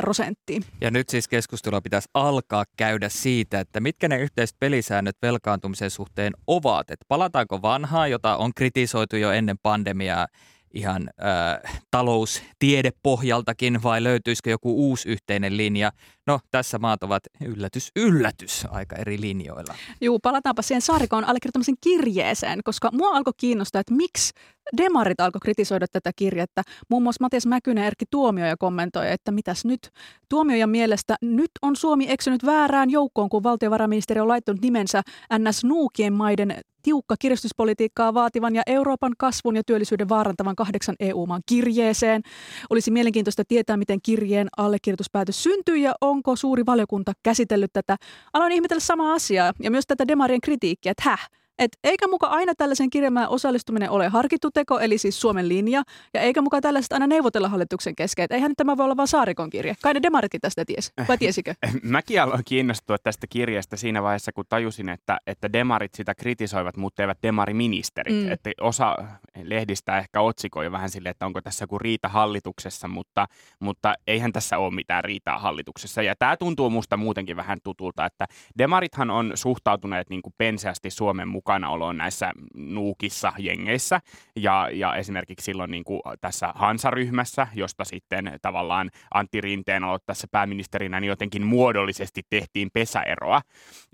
[0.00, 0.64] prosenttiin.
[0.80, 6.32] Ja nyt siis keskustelua pitäisi alkaa käydä siitä, että mitkä ne yhteiset pelisäännöt velkaantumisen suhteen
[6.46, 6.90] ovat.
[6.90, 10.26] Että palataanko vanhaa, jota on kritisoitu jo ennen pandemiaa
[10.74, 15.92] ihan äh, taloustiedepohjaltakin vai löytyisikö joku uusi yhteinen linja?
[16.26, 19.74] No tässä maat ovat yllätys, yllätys aika eri linjoilla.
[20.00, 24.32] Juu, palataanpa siihen Saarikon allekirjoittamisen kirjeeseen, koska mua alkoi kiinnostaa, että miksi
[24.76, 26.62] demarit alkoi kritisoida tätä kirjettä.
[26.90, 29.90] Muun muassa Matias Mäkynen Erkki Tuomioja kommentoi, että mitäs nyt.
[30.28, 35.02] Tuomiojan mielestä nyt on Suomi eksynyt väärään joukkoon, kun valtiovarainministeri on laittanut nimensä
[35.38, 42.22] NS Nuukien maiden tiukka kiristyspolitiikkaa vaativan ja Euroopan kasvun ja työllisyyden vaarantavan kahdeksan EU-maan kirjeeseen.
[42.70, 47.96] Olisi mielenkiintoista tietää, miten kirjeen allekirjoituspäätös syntyi ja onko suuri valiokunta käsitellyt tätä.
[48.32, 52.54] Aloin ihmetellä samaa asiaa ja myös tätä demarien kritiikkiä, että häh, et eikä muka aina
[52.54, 55.82] tällaisen kirjelmään osallistuminen ole harkittu teko, eli siis Suomen linja,
[56.14, 58.24] ja eikä muka tällaista aina neuvotella hallituksen kesken.
[58.24, 59.76] Et eihän tämä voi olla vain Saarikon kirje.
[59.82, 61.54] Kai ne demaritkin tästä ties, vai tiesikö?
[61.82, 67.02] Mäkin aloin kiinnostua tästä kirjasta siinä vaiheessa, kun tajusin, että, että demarit sitä kritisoivat, mutta
[67.02, 68.24] eivät demariministerit.
[68.24, 68.32] Mm.
[68.32, 68.96] Että osa
[69.42, 73.26] lehdistä ehkä otsikoi vähän sille, että onko tässä joku riita hallituksessa, mutta,
[73.60, 76.02] mutta eihän tässä ole mitään riitaa hallituksessa.
[76.02, 78.26] Ja tämä tuntuu musta muutenkin vähän tutulta, että
[78.58, 84.00] demarithan on suhtautuneet niin kuin penseästi Suomen mukanaoloon näissä nuukissa jengeissä.
[84.36, 91.00] Ja, ja esimerkiksi silloin niin kuin tässä Hansaryhmässä, josta sitten tavallaan Antti Rinteen aloittaessa pääministerinä,
[91.00, 93.40] niin jotenkin muodollisesti tehtiin pesäeroa.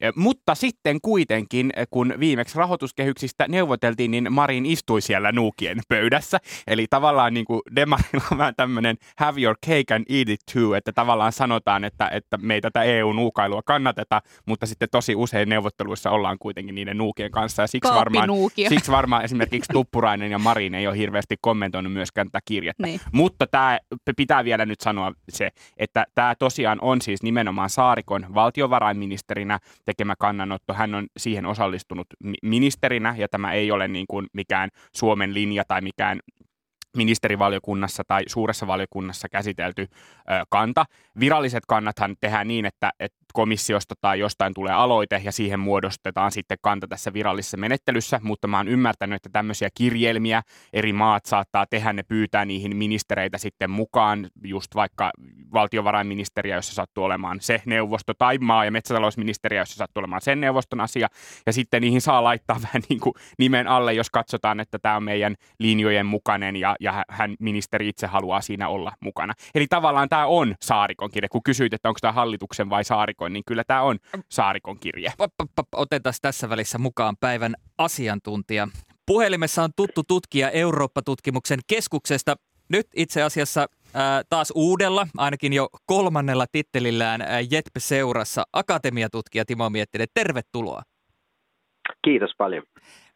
[0.01, 6.39] Eh, Mutta sitten kuitenkin, eh, kun viimeksi rahoituskehyksistä neuvoteltiin, niin Marin istui siellä nuukien pöydässä.
[6.67, 10.75] Eli tavallaan niin kuin Demarilla on vähän tämmöinen have your cake and eat it too,
[10.75, 16.11] että tavallaan sanotaan, että, että me ei tätä EU-nuukailua kannateta, mutta sitten tosi usein neuvotteluissa
[16.11, 17.42] ollaan kuitenkin niiden nuukien kanssa.
[17.63, 18.29] Ja siksi varmaan,
[18.69, 22.83] siksi varmaan esimerkiksi Tuppurainen ja Marin ei ole hirveästi kommentoinut myöskään tätä kirjettä.
[22.87, 23.01] Niin.
[23.13, 23.79] Mutta tämä
[24.17, 30.75] pitää vielä nyt sanoa se, että tämä tosiaan on siis nimenomaan Saarikon valtiovarainministerinä tekemä kannanotto.
[30.75, 35.65] Hän on siihen osallistunut mi- ministerinä ja tämä ei ole niin kuin mikään Suomen linja
[35.69, 36.21] tai mikään
[36.97, 40.85] ministerivaliokunnassa tai suuressa valiokunnassa käsitelty ö, kanta.
[41.21, 46.59] Viralliset kannathan tehdään niin, että, että komissiosta tai jostain tulee aloite ja siihen muodostetaan sitten
[46.61, 51.93] kanta tässä virallisessa menettelyssä, mutta mä oon ymmärtänyt, että tämmöisiä kirjelmiä eri maat saattaa tehdä,
[51.93, 55.11] ne pyytää niihin ministereitä sitten mukaan, just vaikka
[55.53, 60.81] valtiovarainministeriö, jossa sattuu olemaan se neuvosto, tai maa- ja metsätalousministeriö, jossa sattuu olemaan sen neuvoston
[60.81, 61.09] asia,
[61.47, 65.03] ja sitten niihin saa laittaa vähän niin kuin nimen alle, jos katsotaan, että tämä on
[65.03, 69.33] meidän linjojen mukainen, ja, ja hän ministeri itse haluaa siinä olla mukana.
[69.55, 71.29] Eli tavallaan tämä on Saarikon kirje.
[71.29, 75.13] Kun kysyit, että onko tämä hallituksen vai Saarikon, niin kyllä tämä on Saarikon kirje.
[75.77, 78.69] Otetaan tässä välissä mukaan päivän asiantuntija.
[79.07, 82.37] Puhelimessa on tuttu tutkija Eurooppa-tutkimuksen keskuksesta.
[82.69, 90.09] Nyt itse asiassa ää, taas uudella, ainakin jo kolmannella tittelillään ää, JETP-seurassa akatemiatutkija Timo Miettinen.
[90.15, 90.83] Tervetuloa.
[92.05, 92.63] Kiitos paljon.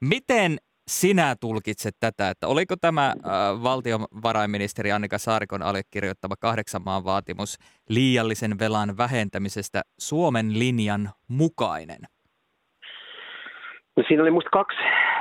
[0.00, 3.14] Miten sinä tulkitset tätä, että oliko tämä äh,
[3.62, 12.00] valtiovarainministeri Annika Saarikon allekirjoittama kahdeksan maan vaatimus liiallisen velan vähentämisestä Suomen linjan mukainen?
[13.96, 14.78] No, siinä oli minusta kaksi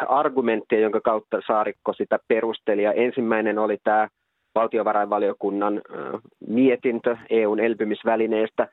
[0.08, 2.84] argumenttia, jonka kautta Saarikko sitä perusteli.
[2.84, 4.08] Ja ensimmäinen oli tämä
[4.56, 8.67] valtiovarainvaliokunnan äh, mietintö EUn elpymisvälineestä,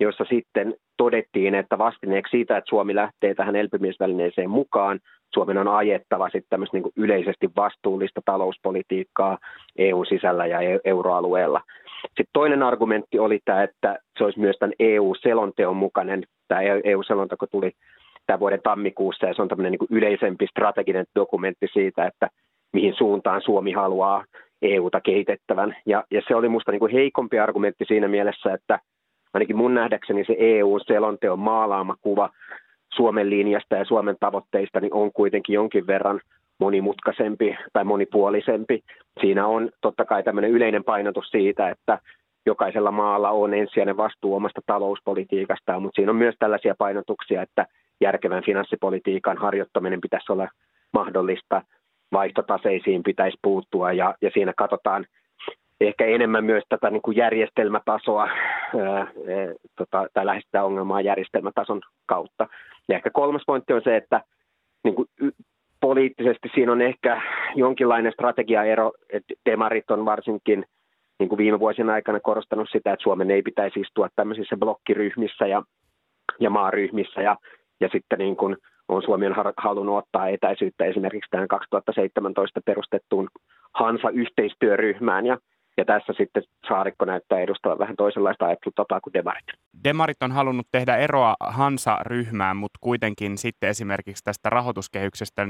[0.00, 5.00] jossa sitten todettiin, että vastineeksi siitä, että Suomi lähtee tähän elpymisvälineeseen mukaan,
[5.34, 9.38] Suomen on ajettava sitten niin kuin yleisesti vastuullista talouspolitiikkaa
[9.78, 11.60] EUn sisällä ja e- euroalueella.
[12.02, 16.24] Sitten toinen argumentti oli tämä, että se olisi myös tämän EU-selonteon mukainen.
[16.48, 17.72] Tämä EU-selonteko tuli
[18.26, 22.28] tämän vuoden tammikuussa ja se on tämmöinen niin yleisempi strateginen dokumentti siitä, että
[22.72, 24.24] mihin suuntaan Suomi haluaa
[24.62, 25.76] EUta kehitettävän.
[25.86, 28.78] Ja, ja se oli minusta niin heikompi argumentti siinä mielessä, että
[29.34, 32.30] ainakin mun nähdäkseni se EU-selonteon maalaama kuva
[32.94, 36.20] Suomen linjasta ja Suomen tavoitteista niin on kuitenkin jonkin verran
[36.58, 38.82] monimutkaisempi tai monipuolisempi.
[39.20, 41.98] Siinä on totta kai tämmöinen yleinen painotus siitä, että
[42.46, 47.66] jokaisella maalla on ensisijainen vastuu omasta talouspolitiikastaan, mutta siinä on myös tällaisia painotuksia, että
[48.00, 50.48] järkevän finanssipolitiikan harjoittaminen pitäisi olla
[50.92, 51.62] mahdollista,
[52.12, 55.06] vaihtotaseisiin pitäisi puuttua ja, ja siinä katsotaan
[55.80, 59.06] ehkä enemmän myös tätä niin kuin järjestelmätasoa ää,
[59.76, 62.48] tota, tai lähestytään ongelmaa järjestelmätason kautta.
[62.88, 64.20] Ja ehkä kolmas pointti on se, että
[64.84, 65.08] niin kuin
[65.80, 67.22] poliittisesti siinä on ehkä
[67.54, 70.64] jonkinlainen strategiaero, että demarit on varsinkin
[71.18, 75.62] niin kuin viime vuosien aikana korostanut sitä, että Suomen ei pitäisi istua tämmöisissä blokkiryhmissä ja,
[76.40, 77.36] ja maaryhmissä ja,
[77.80, 78.56] ja sitten niin kuin
[78.88, 83.28] on Suomi on halunnut ottaa etäisyyttä esimerkiksi tähän 2017 perustettuun
[83.74, 85.38] Hansa-yhteistyöryhmään ja
[85.76, 89.44] ja tässä sitten Saarikko näyttää edustavan vähän toisenlaista ajattelutapaa kuin demarit.
[89.84, 95.46] Demarit on halunnut tehdä eroa Hansa-ryhmään, mutta kuitenkin sitten esimerkiksi tästä rahoituskehyksestä,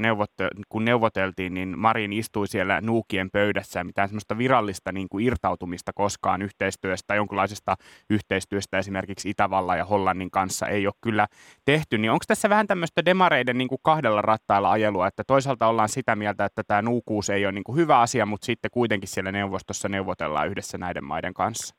[0.69, 6.41] kun neuvoteltiin, niin Marin istui siellä nuukien pöydässä mitään semmoista virallista niin kuin irtautumista koskaan
[6.41, 7.75] yhteistyöstä, jonkinlaisesta
[8.09, 11.27] yhteistyöstä esimerkiksi Itävallan ja Hollannin kanssa ei ole kyllä
[11.65, 11.97] tehty.
[11.97, 16.15] Niin onko tässä vähän tämmöistä demareiden niin kuin kahdella rattailla ajelua, että toisaalta ollaan sitä
[16.15, 19.89] mieltä, että tämä nuukuus ei ole niin kuin hyvä asia, mutta sitten kuitenkin siellä neuvostossa
[19.89, 21.75] neuvotellaan neuvotellaan yhdessä näiden maiden kanssa?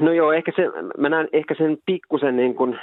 [0.00, 0.62] No joo, ehkä se,
[0.98, 2.78] mä näen ehkä sen pikkusen niin kuin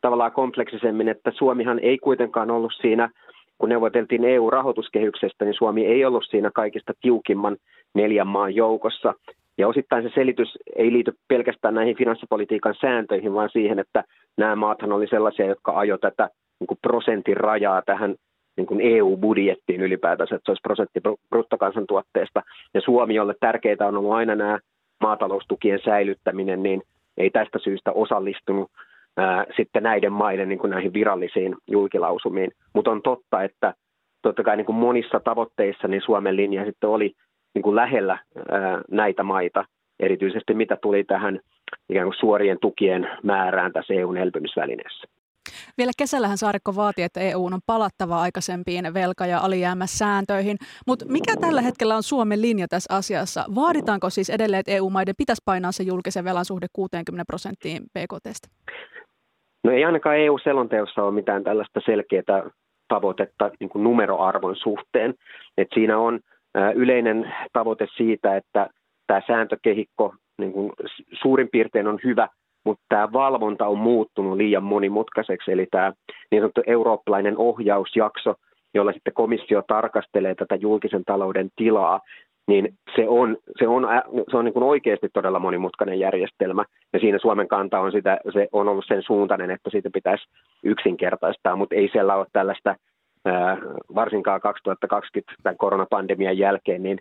[0.00, 3.10] tavallaan kompleksisemmin, että Suomihan ei kuitenkaan ollut siinä,
[3.58, 7.56] kun neuvoteltiin EU-rahoituskehyksestä, niin Suomi ei ollut siinä kaikista tiukimman
[7.94, 9.14] neljän maan joukossa.
[9.58, 14.04] Ja osittain se selitys ei liity pelkästään näihin finanssipolitiikan sääntöihin, vaan siihen, että
[14.38, 16.28] nämä maathan oli sellaisia, jotka ajo tätä
[16.60, 18.14] niin kuin prosentin rajaa tähän
[18.60, 22.42] niin kuin EU-budjettiin ylipäätänsä, että se olisi prosentti bruttokansantuotteesta.
[22.74, 24.58] Ja Suomi, jolle tärkeää on ollut aina nämä
[25.00, 26.82] maataloustukien säilyttäminen, niin
[27.16, 28.70] ei tästä syystä osallistunut
[29.16, 32.50] ää, sitten näiden maiden niin kuin näihin virallisiin julkilausumiin.
[32.74, 33.74] Mutta on totta, että
[34.22, 37.12] totta kai niin kuin monissa tavoitteissa niin Suomen linja sitten oli
[37.54, 38.18] niin kuin lähellä
[38.50, 39.64] ää, näitä maita,
[40.00, 41.40] erityisesti mitä tuli tähän
[41.88, 45.19] ikään kuin suorien tukien määrään tässä EUn elpymisvälineessä.
[45.78, 51.62] Vielä kesällähän Saarikko vaati, että EU on palattava aikaisempiin velka- ja alijäämäsääntöihin, mutta mikä tällä
[51.62, 53.44] hetkellä on Suomen linja tässä asiassa?
[53.54, 58.48] Vaaditaanko siis edelleen, että EU-maiden pitäisi painaa se julkisen velan suhde 60 prosenttiin BKTstä?
[59.64, 62.50] No ei ainakaan EU-selonteossa ole mitään tällaista selkeää
[62.88, 65.14] tavoitetta niin kuin numeroarvon suhteen.
[65.58, 66.20] Et siinä on
[66.74, 68.68] yleinen tavoite siitä, että
[69.06, 70.72] tämä sääntökehikko niin kuin
[71.22, 72.28] suurin piirtein on hyvä–
[72.64, 75.92] mutta tämä valvonta on muuttunut liian monimutkaiseksi, eli tämä
[76.30, 78.34] niin sanottu eurooppalainen ohjausjakso,
[78.74, 82.00] jolla sitten komissio tarkastelee tätä julkisen talouden tilaa,
[82.48, 83.88] niin se on, se on,
[84.30, 88.48] se on niin kuin oikeasti todella monimutkainen järjestelmä, ja siinä Suomen kanta on, sitä, se
[88.52, 90.24] on ollut sen suuntainen, että siitä pitäisi
[90.62, 92.76] yksinkertaistaa, mutta ei siellä ole tällaista,
[93.94, 96.98] varsinkaan 2020 tämän koronapandemian jälkeen, niin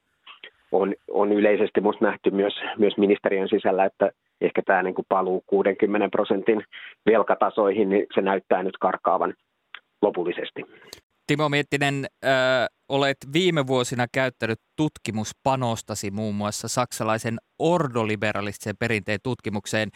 [0.72, 5.44] on, on yleisesti minusta nähty myös, myös ministeriön sisällä, että ehkä tämä niin kuin paluu
[5.48, 6.64] 60 prosentin
[7.06, 9.34] velkatasoihin, niin se näyttää nyt karkaavan
[10.02, 10.66] lopullisesti.
[11.28, 12.32] Timo Miettinen, äh,
[12.90, 19.90] olet viime vuosina käyttänyt tutkimuspanostasi muun muassa saksalaisen ordoliberalistisen perinteen tutkimukseen.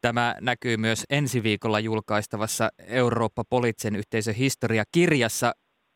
[0.00, 5.52] Tämä näkyy myös ensi viikolla julkaistavassa Eurooppa-poliittisen yhteisön historia-kirjassa.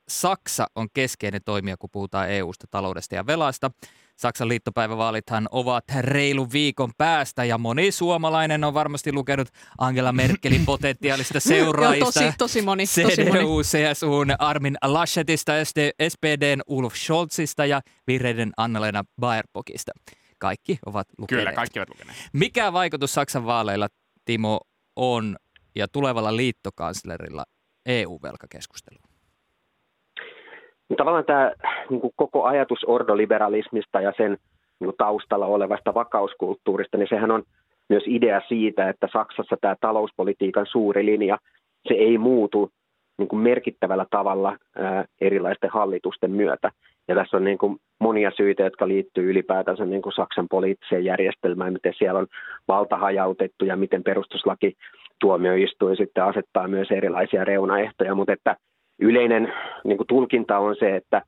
[0.09, 3.71] Saksa on keskeinen toimija, kun puhutaan EU-sta, taloudesta ja velasta.
[4.23, 11.41] Saksan liittopäivävaalithan ovat reilun viikon päästä ja moni suomalainen on varmasti lukenut Angela Merkelin potentiaalista
[11.51, 12.21] seuraajista.
[12.21, 12.85] tosi, tosi moni.
[12.85, 15.53] CDU, CSUn Armin Laschetista,
[16.09, 19.93] SPDn Ulf Scholzista ja vihreiden Annalena Baerbockista.
[20.39, 21.45] Kaikki ovat lukeneet.
[21.45, 22.19] Kyllä, kaikki ovat lukeneet.
[22.33, 23.89] Mikä vaikutus Saksan vaaleilla,
[24.25, 24.61] Timo,
[24.97, 25.37] on
[25.77, 27.45] ja tulevalla liittokanslerilla
[27.87, 29.12] EU-velkakeskusteluun?
[30.97, 31.53] Tavallaan tämä
[31.91, 34.31] niin kuin koko ajatus ordoliberalismista ja sen
[34.81, 37.43] niin kuin taustalla olevasta vakauskulttuurista, niin sehän on
[37.89, 41.39] myös idea siitä, että Saksassa tämä talouspolitiikan suuri linja,
[41.89, 42.71] se ei muutu
[43.19, 46.71] niin kuin merkittävällä tavalla ää, erilaisten hallitusten myötä.
[47.09, 51.73] Ja tässä on niin kuin monia syitä, jotka liittyy ylipäätänsä niin kuin Saksan poliittiseen järjestelmään,
[51.73, 52.27] miten siellä on
[52.69, 54.73] valta hajautettu ja miten perustuslaki
[55.21, 58.57] tuomioistuin sitten asettaa myös erilaisia reunaehtoja, mutta että
[58.99, 59.53] yleinen
[59.85, 61.23] niin kuin tulkinta on se, että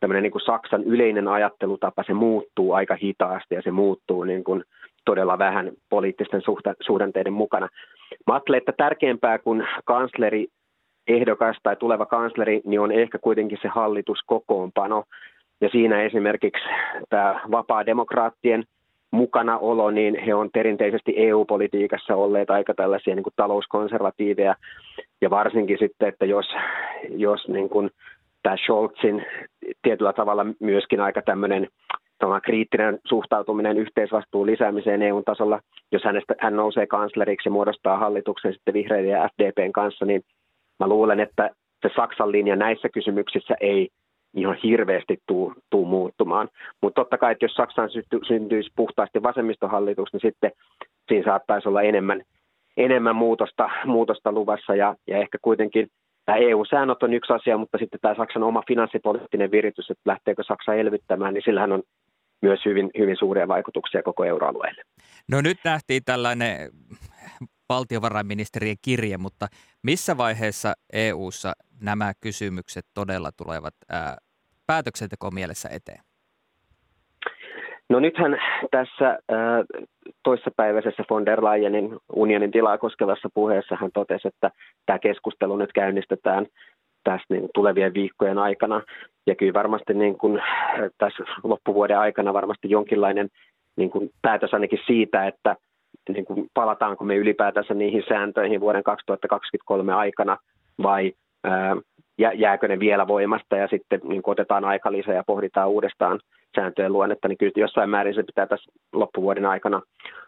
[0.00, 4.64] tämmöinen niin kuin Saksan yleinen ajattelutapa, se muuttuu aika hitaasti ja se muuttuu niin kuin
[5.04, 6.42] todella vähän poliittisten
[6.80, 7.68] suhdanteiden mukana.
[8.26, 10.46] Mä ajattelen, että tärkeämpää kuin kansleri
[11.08, 15.04] ehdokas tai tuleva kansleri, niin on ehkä kuitenkin se hallituskokoonpano.
[15.60, 16.64] Ja siinä esimerkiksi
[17.08, 18.64] tämä vapaa demokraattien
[19.14, 24.54] mukanaolo, niin he on perinteisesti EU-politiikassa olleet aika tällaisia niin kuin talouskonservatiiveja.
[25.20, 26.46] Ja varsinkin sitten, että jos,
[27.08, 27.90] jos niin kuin
[28.42, 29.26] tämä Scholzin
[29.82, 31.68] tietyllä tavalla myöskin aika tämmöinen
[32.42, 35.60] kriittinen suhtautuminen yhteisvastuun lisäämiseen EU-tasolla,
[35.92, 40.22] jos hänestä, hän nousee kansleriksi ja muodostaa hallituksen sitten vihreiden ja FDPn kanssa, niin
[40.80, 41.50] mä luulen, että
[41.82, 43.88] se Saksan linja näissä kysymyksissä ei
[44.34, 46.48] ihan hirveästi tuu, tuu muuttumaan.
[46.82, 47.90] Mutta totta kai, että jos Saksaan
[48.28, 50.52] syntyisi puhtaasti vasemmistohallitus, niin sitten
[51.08, 52.22] siinä saattaisi olla enemmän,
[52.76, 55.88] enemmän muutosta, muutosta luvassa ja, ja ehkä kuitenkin
[56.24, 60.74] tämä EU-säännöt on yksi asia, mutta sitten tämä Saksan oma finanssipoliittinen viritys, että lähteekö Saksa
[60.74, 61.82] elvyttämään, niin sillähän on
[62.42, 64.82] myös hyvin, hyvin suuria vaikutuksia koko euroalueelle.
[65.30, 66.70] No nyt nähtiin tällainen
[67.68, 69.46] valtiovarainministerien kirje, mutta
[69.82, 74.16] missä vaiheessa EU:ssa nämä kysymykset todella tulevat ää,
[74.66, 76.00] päätöksenteko mielessä eteen?
[77.90, 78.38] No nythän
[78.70, 79.18] tässä
[80.22, 84.50] toissapäiväisessä von der Leyenin unionin tilaa koskevassa puheessa hän totesi, että
[84.86, 86.46] tämä keskustelu nyt käynnistetään
[87.04, 88.82] tässä niin tulevien viikkojen aikana.
[89.26, 90.42] Ja kyllä varmasti niin kuin,
[90.98, 93.28] tässä loppuvuoden aikana varmasti jonkinlainen
[93.76, 95.56] niin kuin päätös ainakin siitä, että
[96.12, 100.36] niin kuin palataanko me ylipäätänsä niihin sääntöihin vuoden 2023 aikana
[100.82, 101.12] vai
[101.44, 101.76] ää,
[102.34, 106.20] jääkö ne vielä voimasta ja sitten niin kuin otetaan aika lisää ja pohditaan uudestaan
[106.56, 109.82] sääntöjen luonnetta, niin kyllä jossain määrin se pitää tässä loppuvuoden aikana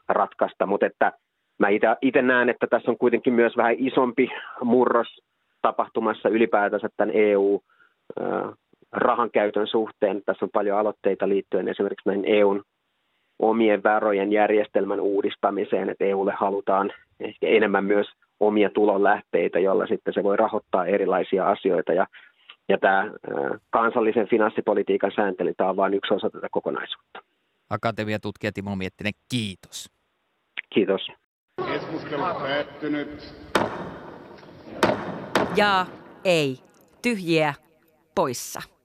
[0.08, 1.12] ratkaista, mutta että
[1.58, 1.68] mä
[2.02, 4.28] itse näen, että tässä on kuitenkin myös vähän isompi
[4.62, 5.20] murros
[5.62, 7.60] tapahtumassa ylipäätänsä tämän EU
[8.92, 10.22] rahan käytön suhteen.
[10.26, 12.62] Tässä on paljon aloitteita liittyen esimerkiksi näin EUn
[13.38, 18.06] omien varojen järjestelmän uudistamiseen, että EUlle halutaan ehkä enemmän myös
[18.40, 21.92] omia tulonlähteitä, joilla sitten se voi rahoittaa erilaisia asioita.
[21.92, 22.06] Ja,
[22.68, 23.10] ja tämä
[23.70, 27.22] kansallisen finanssipolitiikan sääntely, tämä on vain yksi osa tätä kokonaisuutta.
[27.70, 29.90] Akatemiatutkija Timo Miettinen, kiitos.
[30.70, 31.08] Kiitos.
[31.66, 33.34] Keskustelu päättynyt.
[35.56, 35.86] Ja
[36.24, 36.56] ei.
[37.02, 37.54] Tyhjiä
[38.14, 38.75] poissa.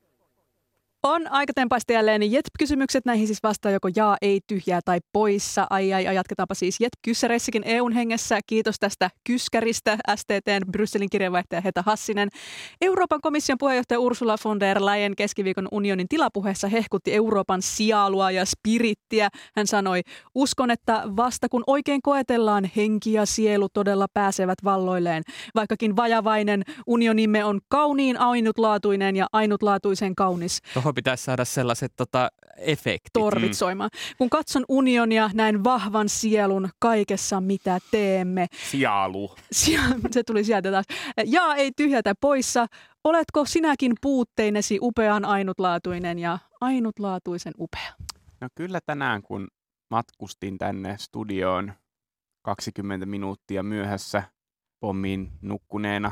[1.03, 3.05] On aika tempaista jälleen JET-kysymykset.
[3.05, 5.67] Näihin siis vastaa joko jaa, ei, tyhjää tai poissa.
[5.69, 8.39] Ai ai, ai jatketaanpa siis JET-kyssäreissäkin EUn hengessä.
[8.47, 12.29] Kiitos tästä kyskäristä STTn Brysselin kirjeenvaihtaja Heta Hassinen.
[12.81, 19.29] Euroopan komission puheenjohtaja Ursula von der Leyen keskiviikon unionin tilapuheessa hehkutti Euroopan sialua ja spirittiä.
[19.55, 20.01] Hän sanoi,
[20.35, 25.23] uskon, että vasta kun oikein koetellaan, henki ja sielu todella pääsevät valloilleen.
[25.55, 30.61] Vaikkakin vajavainen unionimme on kauniin ainutlaatuinen ja ainutlaatuisen kaunis.
[30.73, 33.13] Toho tuohon pitäisi saada sellaiset tota, efektit.
[33.13, 33.89] Torvit soimaan.
[33.93, 34.15] Mm.
[34.17, 38.47] Kun katson unionia, näin vahvan sielun kaikessa, mitä teemme.
[38.69, 39.35] Sialu.
[40.11, 40.85] Se tuli sieltä taas.
[41.25, 42.67] Ja ei tyhjätä poissa.
[43.03, 47.93] Oletko sinäkin puutteinesi upean ainutlaatuinen ja ainutlaatuisen upea?
[48.41, 49.47] No kyllä tänään, kun
[49.89, 51.73] matkustin tänne studioon
[52.41, 54.23] 20 minuuttia myöhässä
[54.79, 56.11] pommiin nukkuneena,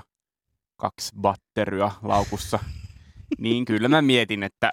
[0.77, 2.59] kaksi batteria laukussa–
[3.37, 4.71] niin kyllä mä mietin, että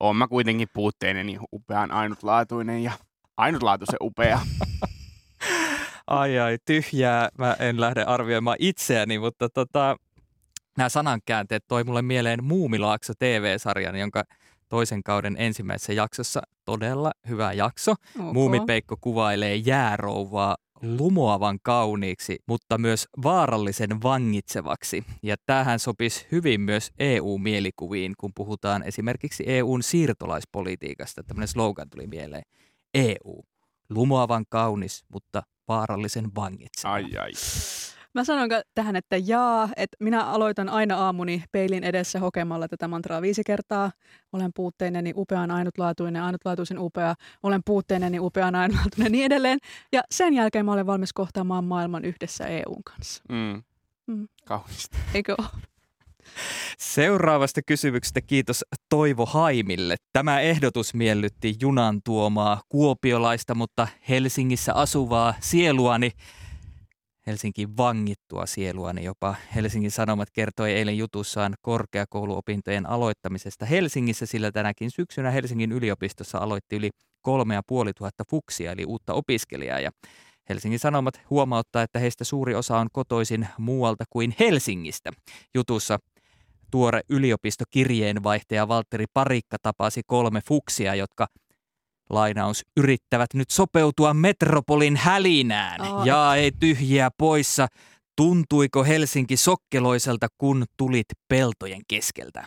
[0.00, 2.92] on mä kuitenkin puutteinen niin upean ainutlaatuinen ja
[3.36, 4.40] ainutlaatuisen upea.
[6.06, 7.28] Ai ai, tyhjää.
[7.38, 9.96] Mä en lähde arvioimaan itseäni, mutta tota,
[10.76, 14.24] nämä sanankäänteet toi mulle mieleen Muumilaakso TV-sarjan, jonka
[14.68, 17.92] toisen kauden ensimmäisessä jaksossa todella hyvä jakso.
[17.92, 18.32] Okay.
[18.32, 25.04] Muumipeikko kuvailee jäärouvaa lumoavan kauniiksi, mutta myös vaarallisen vangitsevaksi.
[25.22, 31.22] Ja tähän sopisi hyvin myös EU-mielikuviin, kun puhutaan esimerkiksi EUn siirtolaispolitiikasta.
[31.22, 32.42] Tämmöinen slogan tuli mieleen.
[32.94, 33.42] EU,
[33.90, 36.92] lumoavan kaunis, mutta vaarallisen vangitseva.
[36.94, 37.30] Ai ai.
[38.14, 43.22] Mä sanon tähän, että jaa, että minä aloitan aina aamuni peilin edessä hokemalla tätä mantraa
[43.22, 43.92] viisi kertaa.
[44.32, 47.14] Olen puutteineni upean ainutlaatuinen, ainutlaatuisen upea.
[47.42, 49.58] Olen puutteineni upean ainutlaatuinen niin edelleen.
[49.92, 53.22] Ja sen jälkeen mä olen valmis kohtaamaan maailman yhdessä EUn kanssa.
[53.28, 53.62] Mm.
[54.06, 54.28] Mm.
[54.44, 54.98] Kaunista.
[55.14, 55.48] Eikö ole?
[56.78, 59.96] Seuraavasta kysymyksestä kiitos Toivo Haimille.
[60.12, 66.10] Tämä ehdotus miellytti junan tuomaa kuopiolaista, mutta Helsingissä asuvaa sieluani
[67.26, 74.90] Helsinkin vangittua sielua, niin jopa Helsingin Sanomat kertoi eilen jutussaan korkeakouluopintojen aloittamisesta Helsingissä, sillä tänäkin
[74.90, 76.90] syksynä Helsingin yliopistossa aloitti yli
[77.22, 79.80] kolme ja puoli tuhatta fuksia, eli uutta opiskelijaa.
[79.80, 79.90] Ja
[80.48, 85.10] Helsingin Sanomat huomauttaa, että heistä suuri osa on kotoisin muualta kuin Helsingistä.
[85.54, 85.98] Jutussa
[86.70, 91.26] tuore yliopistokirjeenvaihtaja Valtteri Parikka tapasi kolme fuksia, jotka
[92.10, 95.80] lainaus, yrittävät nyt sopeutua metropolin hälinään.
[95.80, 96.06] Aa.
[96.06, 97.68] Ja ei tyhjiä poissa.
[98.16, 102.46] Tuntuiko Helsinki sokkeloiselta, kun tulit peltojen keskeltä?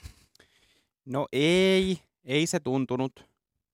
[1.05, 3.11] No ei, ei se tuntunut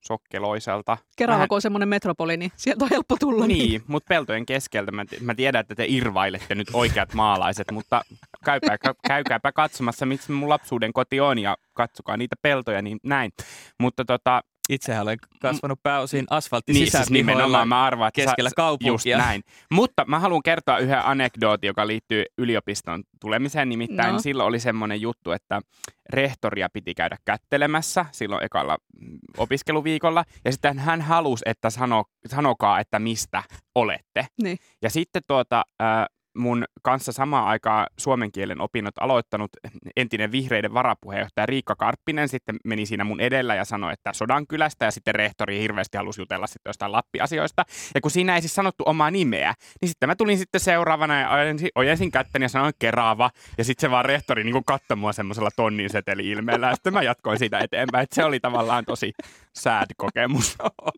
[0.06, 0.98] sokkeloiselta.
[1.18, 3.48] Kerava, Vähän- kun on semmoinen metropoli, niin sieltä on helppo tulla.
[3.48, 8.02] Niin, mutta peltojen keskeltä mä, mä tiedän, että te irvailette nyt oikeat maalaiset, mutta
[8.46, 8.78] käykää,
[9.08, 13.32] käykääpä katsomassa, miksi mun lapsuuden koti on ja katsokaa niitä peltoja, niin näin.
[13.80, 14.42] Mutta tota,
[14.72, 16.26] Itsehän olen kasvanut pääosin
[16.68, 18.94] niin siis nimenomaan mä arvaan, että keskellä sä- kaupunkia.
[19.18, 19.44] Just näin.
[19.72, 23.70] Mutta mä haluan kertoa yhden anekdootin, joka liittyy yliopiston tulemiseen.
[23.70, 24.20] Nimittäin No.
[24.20, 25.62] silloin oli semmoinen juttu, että
[26.10, 30.26] rehtoria piti käydä kättelemässä silloin ekalla mm, opiskeluviikolla.
[30.46, 33.44] Ja sitten hän halusi, että sano, sanokaa, että mistä
[33.76, 34.28] olette.
[34.44, 34.58] Niin.
[34.82, 36.06] Ja sitten tuota, äh,
[36.38, 39.52] mun kanssa samaan aikaan suomen kielen opinnot aloittanut
[39.98, 44.92] entinen vihreiden varapuheenjohtaja Riikka Karppinen sitten meni siinä mun edellä ja sanoi, että Sodankylästä ja
[44.92, 47.66] sitten rehtori hirveästi halusi jutella sitten jostain Lappi-asioista.
[47.96, 51.30] Ja kun siinä ei siis sanottu omaa nimeä, niin sitten mä tulin sitten seuraavana ja
[51.30, 53.30] ojensin, ojensin kättäni ja sanoin Kerava.
[53.58, 57.40] Ja sitten se vaan rehtori niin katsoi mua semmoisella tonnin seteli-ilmeellä ja sitten mä jatkoin
[57.40, 58.04] siitä eteenpäin.
[58.04, 59.14] Että se oli tavallaan tosi
[59.60, 60.58] sad kokemus.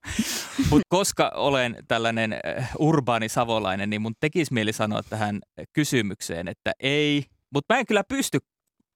[0.70, 5.40] Mutta koska olen tällainen äh, urbaani savolainen, niin mun tekisi mieli sanoa tähän
[5.74, 7.26] kysymykseen, että ei.
[7.54, 8.38] Mutta mä en kyllä pysty,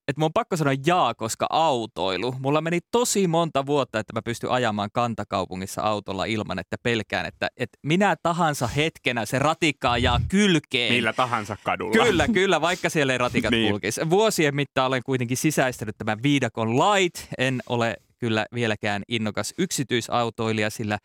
[0.07, 2.35] että mun on pakko sanoa jaa, koska autoilu.
[2.39, 7.47] Mulla meni tosi monta vuotta, että mä pystyn ajamaan kantakaupungissa autolla ilman, että pelkään, että,
[7.57, 10.93] että minä tahansa hetkenä se ratikka ajaa kylkeen.
[10.93, 12.05] Millä tahansa kadulla.
[12.05, 13.61] Kyllä, kyllä, vaikka siellä ei ratikat Niin.
[13.61, 13.71] niin.
[13.71, 14.09] kulkisi.
[14.09, 17.27] Vuosien mittaan olen kuitenkin sisäistänyt tämän viidakon light.
[17.37, 20.97] En ole kyllä vieläkään innokas yksityisautoilija, sillä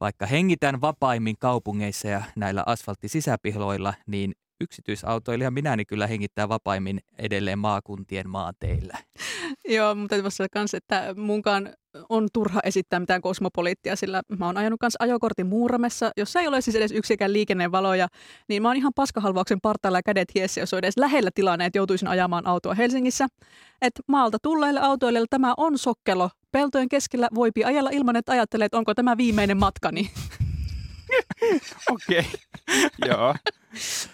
[0.00, 8.28] vaikka hengitän vapaimmin kaupungeissa ja näillä asfalttisisäpihoilla, niin yksityisautoilija minäni kyllä hengittää vapaimmin edelleen maakuntien
[8.28, 8.98] maateillä.
[9.68, 11.72] Joo, mutta täytyy sanoa kans, että munkaan
[12.08, 16.60] on turha esittää mitään kosmopoliittia, sillä mä oon ajanut kanssa ajokortin Muuramessa, jossa ei ole
[16.60, 18.08] siis edes yksikään liikennevaloja,
[18.48, 21.78] niin mä oon ihan paskahalvauksen partailla ja kädet hiessä, jos on edes lähellä tilanne, että
[21.78, 23.26] joutuisin ajamaan autoa Helsingissä.
[23.82, 26.30] Et maalta tulleille autoilijoille tämä on sokkelo.
[26.52, 30.10] Peltojen keskellä voipi ajella ilman, että ajattelee, että onko tämä viimeinen matkani.
[31.90, 32.24] Okei,
[33.08, 33.34] joo.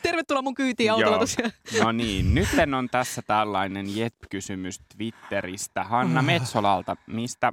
[0.03, 1.53] Tervetuloa mun kyytiin autolla tosiaan.
[1.83, 2.49] No niin, nyt
[2.79, 7.53] on tässä tällainen Jep-kysymys Twitteristä Hanna Metsolalta, mistä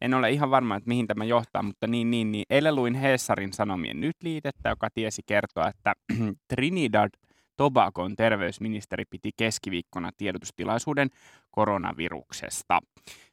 [0.00, 2.44] en ole ihan varma, että mihin tämä johtaa, mutta niin, niin, niin.
[2.50, 5.94] Eilen luin Hesarin Sanomien nyt liitettä, joka tiesi kertoa, että
[6.48, 7.10] Trinidad
[7.56, 11.08] Tobagon terveysministeri piti keskiviikkona tiedotustilaisuuden
[11.50, 12.80] koronaviruksesta.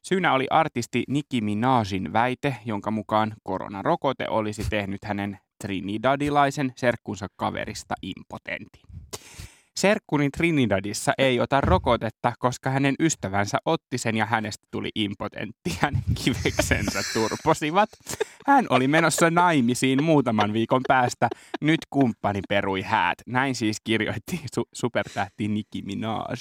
[0.02, 7.94] Syynä oli artisti Nicki Minajin väite, jonka mukaan koronarokote olisi tehnyt hänen trinidadilaisen serkkunsa kaverista
[8.02, 8.82] impotentin.
[9.76, 15.78] Serkkuni Trinidadissa ei ota rokotetta, koska hänen ystävänsä otti sen ja hänestä tuli impotentti.
[15.80, 17.88] Hänen kiveksensä turposivat.
[18.46, 21.28] Hän oli menossa naimisiin muutaman viikon päästä.
[21.60, 23.18] Nyt kumppani perui häät.
[23.26, 26.36] Näin siis kirjoitti su- supertähti Nicki Minaj.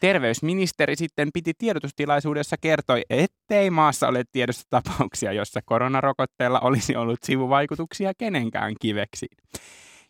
[0.00, 8.12] Terveysministeri sitten piti tiedotustilaisuudessa kertoi, ettei maassa ole tiedossa tapauksia, jossa koronarokotteella olisi ollut sivuvaikutuksia
[8.18, 9.36] kenenkään kiveksiin.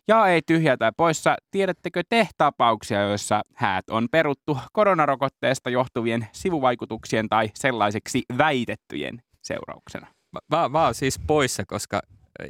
[0.07, 7.29] Ja ei tyhjää tai poissa, tiedättekö te tapauksia, joissa häät on peruttu koronarokotteesta johtuvien sivuvaikutuksien
[7.29, 10.07] tai sellaiseksi väitettyjen seurauksena?
[10.51, 12.01] Mä, mä oon siis poissa, koska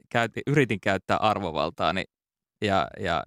[0.09, 2.03] käytin, yritin käyttää arvovaltaani
[2.61, 3.23] ja, ja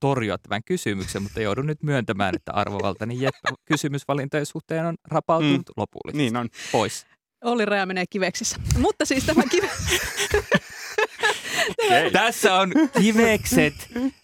[0.00, 5.72] torjua tämän kysymyksen, mutta joudun nyt myöntämään, että arvovaltani Jeppe kysymysvalintojen suhteen on rapautunut mm.
[5.76, 6.22] lopullisesti.
[6.22, 6.48] Niin on.
[6.72, 7.06] Pois.
[7.44, 8.56] Olli Raja menee kiveksissä.
[8.78, 9.70] Mutta siis tämä kive...
[11.84, 12.10] Okay.
[12.10, 13.74] Tässä on kivekset,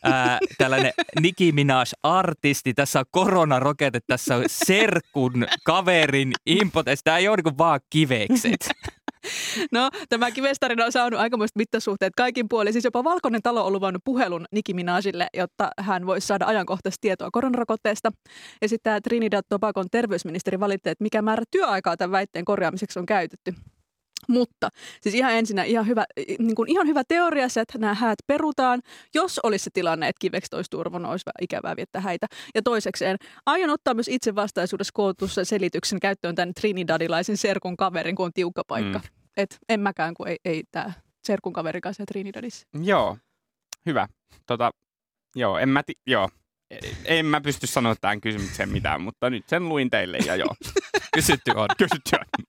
[0.03, 7.01] ää, tällainen Nicki Minaj-artisti, tässä on koronarokote, tässä on serkun kaverin impotens.
[7.05, 8.70] Tämä ei ole niin vaan kivekset.
[9.72, 12.72] No, tämä kivestarina on saanut aikamoiset mittasuhteet kaikin puolin.
[12.72, 17.29] Siis jopa Valkoinen talo on luvannut puhelun Nicki Minajille, jotta hän voisi saada ajankohtaista tietoa
[17.33, 18.12] koronarokotteesta.
[18.62, 23.07] Ja sitten tämä Trinidad Tobagon terveysministeri valitti, että mikä määrä työaikaa tämän väitteen korjaamiseksi on
[23.07, 23.55] käytetty.
[24.29, 24.68] Mutta
[25.01, 26.05] siis ihan ensinnä ihan hyvä,
[26.39, 28.83] niin kuin ihan hyvä teoria se, että nämä häät perutaan,
[29.14, 32.27] jos olisi se tilanne, että kivekset olisi turvonnut, olisi ikävää viettää häitä.
[32.55, 33.16] Ja toisekseen,
[33.47, 38.62] aion ottaa myös itse vastaisuudessa kootussa selityksen käyttöön tämän Trinidadilaisen serkun kaverin, kun on tiukka
[38.68, 38.99] paikka.
[38.99, 39.05] Mm.
[39.37, 40.93] Et en mäkään, kun ei, ei tämä
[41.25, 42.66] serkun kaveri kanssa Trinidadissa.
[42.83, 43.18] Joo,
[43.87, 44.09] hyvä.
[44.47, 44.70] Tota,
[45.37, 46.29] joo, en mä, ti- joo.
[47.05, 50.55] En mä pysty sanoa tähän kysymykseen mitään, mutta nyt sen luin teille ja joo.
[51.14, 51.68] Kysytty on.
[51.79, 52.45] Kysytty on.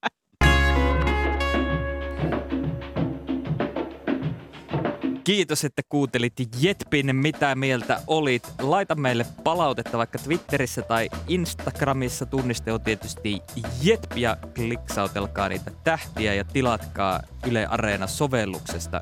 [5.25, 8.53] Kiitos, että kuuntelit Jetpin, mitä mieltä olit.
[8.61, 12.25] Laita meille palautetta vaikka Twitterissä tai Instagramissa.
[12.25, 13.41] Tunniste on tietysti
[13.81, 19.01] Jetp ja kliksautelkaa niitä tähtiä ja tilatkaa Yle Areena-sovelluksesta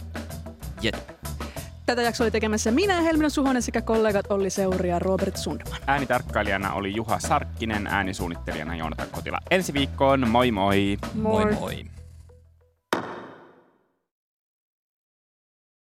[0.81, 1.09] Jetp.
[1.85, 5.79] Tätä jaksoa oli tekemässä minä, Helmina Suhonen sekä kollegat Olli Seuri ja Robert Sundman.
[5.87, 9.39] Äänitarkkailijana oli Juha Sarkkinen, äänisuunnittelijana Joonatan Kotila.
[9.51, 10.97] Ensi viikkoon, moi moi!
[11.13, 11.55] Moi moi!
[11.59, 11.92] moi.